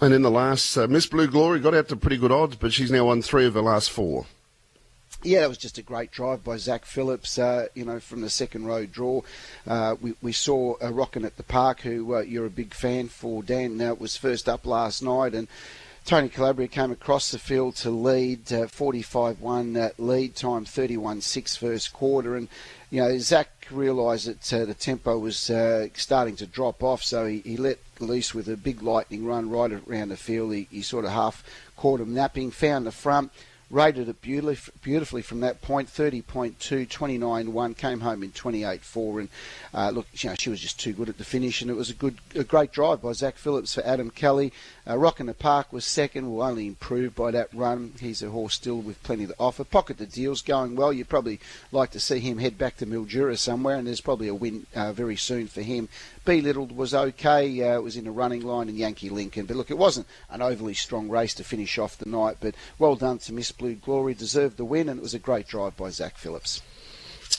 And 0.00 0.14
in 0.14 0.22
the 0.22 0.30
last, 0.30 0.76
uh, 0.76 0.86
Miss 0.86 1.06
Blue 1.06 1.26
Glory 1.26 1.60
got 1.60 1.74
out 1.74 1.88
to 1.88 1.96
pretty 1.96 2.18
good 2.18 2.32
odds, 2.32 2.56
but 2.56 2.72
she's 2.72 2.90
now 2.90 3.06
won 3.06 3.22
three 3.22 3.46
of 3.46 3.54
her 3.54 3.62
last 3.62 3.90
four. 3.90 4.26
Yeah, 5.24 5.40
that 5.40 5.48
was 5.48 5.58
just 5.58 5.78
a 5.78 5.82
great 5.82 6.12
drive 6.12 6.44
by 6.44 6.58
Zach 6.58 6.84
Phillips. 6.84 7.38
Uh, 7.38 7.66
you 7.74 7.84
know, 7.84 7.98
from 7.98 8.20
the 8.20 8.30
second 8.30 8.66
row 8.66 8.86
draw, 8.86 9.22
uh, 9.66 9.96
we, 10.00 10.14
we 10.22 10.30
saw 10.30 10.76
a 10.80 10.92
Rockin' 10.92 11.24
at 11.24 11.36
the 11.36 11.42
Park, 11.42 11.80
who 11.80 12.14
uh, 12.14 12.20
you're 12.20 12.46
a 12.46 12.50
big 12.50 12.72
fan 12.72 13.08
for. 13.08 13.42
Dan 13.42 13.80
uh, 13.80 13.94
was 13.94 14.16
first 14.16 14.48
up 14.48 14.64
last 14.64 15.02
night, 15.02 15.34
and 15.34 15.48
Tony 16.08 16.30
Calabria 16.30 16.68
came 16.68 16.90
across 16.90 17.30
the 17.30 17.38
field 17.38 17.76
to 17.76 17.90
lead, 17.90 18.50
uh, 18.50 18.66
45-1 18.66 19.76
uh, 19.76 19.90
lead 19.98 20.34
time, 20.34 20.64
31-6 20.64 21.58
first 21.58 21.92
quarter, 21.92 22.34
and 22.34 22.48
you 22.90 23.02
know 23.02 23.18
Zach 23.18 23.66
realised 23.70 24.26
that 24.26 24.62
uh, 24.62 24.64
the 24.64 24.72
tempo 24.72 25.18
was 25.18 25.50
uh, 25.50 25.88
starting 25.92 26.34
to 26.36 26.46
drop 26.46 26.82
off, 26.82 27.02
so 27.02 27.26
he, 27.26 27.40
he, 27.40 27.56
let 27.58 27.78
loose 28.00 28.34
with 28.34 28.48
a 28.48 28.56
big 28.56 28.82
lightning 28.82 29.24
run 29.24 29.50
right 29.50 29.72
around 29.72 30.08
the 30.08 30.16
field. 30.16 30.52
He, 30.52 30.68
he 30.70 30.82
sort 30.82 31.04
of 31.04 31.12
half 31.12 31.44
caught 31.76 32.00
him 32.00 32.14
napping, 32.14 32.50
found 32.50 32.86
the 32.86 32.92
front, 32.92 33.30
rated 33.70 34.08
it 34.08 34.20
beautifully, 34.22 34.74
beautifully 34.82 35.22
from 35.22 35.40
that 35.40 35.60
point 35.60 35.88
30.2, 35.88 36.88
29 36.88 37.52
1, 37.52 37.74
came 37.74 38.00
home 38.00 38.22
in 38.22 38.32
28 38.32 38.80
4. 38.80 39.20
And 39.20 39.28
uh, 39.74 39.90
look, 39.90 40.06
you 40.12 40.30
know, 40.30 40.36
she 40.38 40.50
was 40.50 40.60
just 40.60 40.80
too 40.80 40.92
good 40.92 41.08
at 41.08 41.18
the 41.18 41.24
finish, 41.24 41.60
and 41.60 41.70
it 41.70 41.74
was 41.74 41.90
a 41.90 41.94
good, 41.94 42.18
a 42.34 42.44
great 42.44 42.72
drive 42.72 43.02
by 43.02 43.12
Zach 43.12 43.36
Phillips 43.36 43.74
for 43.74 43.84
Adam 43.84 44.10
Kelly. 44.10 44.52
Uh, 44.88 44.96
Rock 44.96 45.20
in 45.20 45.26
the 45.26 45.34
Park 45.34 45.72
was 45.72 45.84
second, 45.84 46.30
will 46.30 46.42
only 46.42 46.66
improve 46.66 47.14
by 47.14 47.30
that 47.30 47.52
run. 47.52 47.92
He's 48.00 48.22
a 48.22 48.30
horse 48.30 48.54
still 48.54 48.80
with 48.80 49.02
plenty 49.02 49.26
to 49.26 49.34
offer. 49.38 49.64
Pocket 49.64 49.98
the 49.98 50.06
deal's 50.06 50.42
going 50.42 50.74
well. 50.74 50.92
You'd 50.92 51.08
probably 51.08 51.40
like 51.72 51.90
to 51.90 52.00
see 52.00 52.20
him 52.20 52.38
head 52.38 52.56
back 52.56 52.78
to 52.78 52.86
Mildura 52.86 53.36
somewhere, 53.36 53.76
and 53.76 53.86
there's 53.86 54.00
probably 54.00 54.28
a 54.28 54.34
win 54.34 54.66
uh, 54.74 54.92
very 54.92 55.16
soon 55.16 55.46
for 55.46 55.62
him. 55.62 55.88
Belittled 56.28 56.76
was 56.76 56.92
okay, 56.92 57.62
uh, 57.62 57.80
was 57.80 57.96
in 57.96 58.06
a 58.06 58.12
running 58.12 58.42
line, 58.42 58.68
and 58.68 58.76
Yankee 58.76 59.08
Lincoln. 59.08 59.46
But 59.46 59.56
look, 59.56 59.70
it 59.70 59.78
wasn't 59.78 60.06
an 60.28 60.42
overly 60.42 60.74
strong 60.74 61.08
race 61.08 61.32
to 61.36 61.42
finish 61.42 61.78
off 61.78 61.96
the 61.96 62.06
night, 62.06 62.36
but 62.38 62.54
well 62.78 62.96
done 62.96 63.16
to 63.20 63.32
Miss 63.32 63.50
Blue 63.50 63.76
Glory, 63.76 64.12
deserved 64.12 64.58
the 64.58 64.64
win, 64.66 64.90
and 64.90 64.98
it 64.98 65.02
was 65.02 65.14
a 65.14 65.18
great 65.18 65.46
drive 65.48 65.74
by 65.78 65.88
Zach 65.88 66.18
Phillips. 66.18 66.60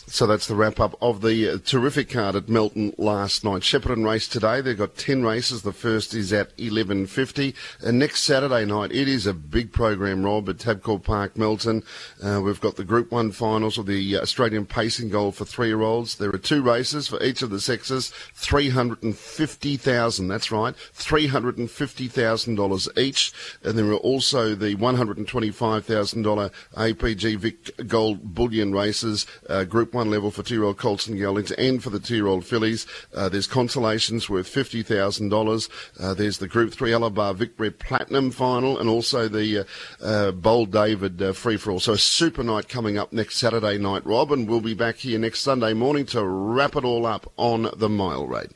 So 0.10 0.26
that's 0.26 0.48
the 0.48 0.56
wrap 0.56 0.80
up 0.80 0.98
of 1.02 1.22
the 1.22 1.48
uh, 1.48 1.60
terrific 1.64 2.10
card 2.10 2.36
at 2.36 2.50
Melton 2.50 2.96
last 2.98 3.44
night. 3.44 3.62
Shepparton 3.62 4.04
race 4.04 4.28
today. 4.28 4.60
They've 4.60 4.76
got 4.76 4.98
10 4.98 5.24
races. 5.24 5.62
The 5.62 5.72
first 5.72 6.16
is 6.16 6.34
at 6.34 6.58
11.50. 6.58 7.54
And 7.82 8.00
next 8.00 8.24
Saturday 8.24 8.66
night, 8.66 8.92
it 8.92 9.08
is 9.08 9.28
a 9.28 9.34
big 9.34 9.72
program, 9.72 10.26
Rob, 10.26 10.50
at 10.50 10.58
Tabcorp 10.58 11.04
Park, 11.04 11.38
Melton. 11.38 11.84
Uh, 12.24 12.42
we've 12.44 12.60
got 12.60 12.76
the 12.76 12.84
Group 12.84 13.12
1 13.12 13.34
finals 13.34 13.78
of 13.78 13.86
the 13.86 14.18
Australian 14.18 14.66
Pacing 14.66 15.10
Gold 15.10 15.36
for 15.36 15.46
three-year-olds. 15.46 16.16
There 16.16 16.34
are 16.34 16.40
two 16.40 16.64
races 16.64 17.08
for 17.08 17.22
each 17.24 17.44
of 17.44 17.52
the 17.52 17.60
sexes. 17.60 18.10
350000 18.34 20.28
That's 20.28 20.52
right. 20.52 20.74
$350,000 20.98 22.98
each. 22.98 23.32
And 23.64 23.78
there 23.78 23.92
are 23.92 23.94
also 23.94 24.56
the 24.56 24.76
$125,000 24.76 26.52
APG 26.76 27.38
Vic 27.38 27.88
Gold 27.88 28.34
Bullion 28.34 28.74
races, 28.74 29.28
uh, 29.48 29.66
Group 29.80 29.94
1 29.94 30.10
level 30.10 30.30
for 30.30 30.44
two-year-old 30.44 30.78
Colts 30.78 31.08
and 31.08 31.18
Geldings 31.18 31.52
and 31.58 31.82
for 31.82 31.90
the 31.90 32.02
two-year-old 32.02 32.44
fillies. 32.44 32.86
Uh, 33.14 33.30
there's 33.30 33.48
consolations 33.48 34.30
worth 34.30 34.54
$50,000. 34.54 35.70
Uh, 35.98 36.14
there's 36.14 36.40
the 36.40 36.50
Group 36.50 36.74
3 36.74 36.92
Alabar 36.92 37.34
Vic 37.34 37.56
Bred 37.56 37.80
Platinum 37.80 38.30
final 38.32 38.78
and 38.78 38.90
also 38.90 39.30
the 39.30 39.60
uh, 39.60 39.64
uh 40.06 40.32
Bold 40.32 40.74
David 40.74 41.22
uh, 41.22 41.32
free-for-all. 41.32 41.80
So 41.80 41.94
a 41.94 41.98
super 41.98 42.44
night 42.44 42.68
coming 42.68 42.98
up 42.98 43.14
next 43.14 43.38
Saturday 43.38 43.78
night, 43.78 44.06
Rob, 44.06 44.34
and 44.34 44.50
we'll 44.50 44.60
be 44.60 44.74
back 44.74 44.98
here 44.98 45.18
next 45.18 45.44
Sunday 45.44 45.72
morning 45.72 46.06
to 46.08 46.26
wrap 46.26 46.76
it 46.76 46.84
all 46.84 47.06
up 47.06 47.32
on 47.38 47.70
the 47.78 47.88
mile 47.88 48.28
rate. 48.28 48.52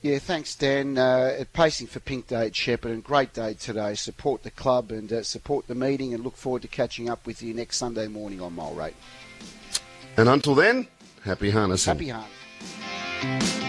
Yeah, 0.00 0.20
thanks, 0.20 0.54
Dan. 0.54 0.96
Uh, 0.96 1.44
pacing 1.52 1.88
for 1.88 2.00
Pink 2.00 2.28
Day 2.28 2.46
at 2.46 2.84
and 2.86 3.04
Great 3.04 3.34
day 3.34 3.52
today. 3.52 3.94
Support 3.94 4.42
the 4.42 4.50
club 4.50 4.90
and 4.90 5.12
uh, 5.12 5.22
support 5.22 5.66
the 5.66 5.74
meeting, 5.74 6.14
and 6.14 6.24
look 6.24 6.36
forward 6.36 6.62
to 6.62 6.68
catching 6.68 7.10
up 7.10 7.26
with 7.26 7.42
you 7.42 7.52
next 7.52 7.76
Sunday 7.76 8.08
morning 8.08 8.40
on 8.40 8.54
Mile 8.54 8.72
Rate. 8.72 8.96
And 10.16 10.28
until 10.28 10.54
then, 10.54 10.86
happy 11.24 11.50
harnessing. 11.50 11.92
Happy 11.92 12.08
harnessing. 12.08 13.65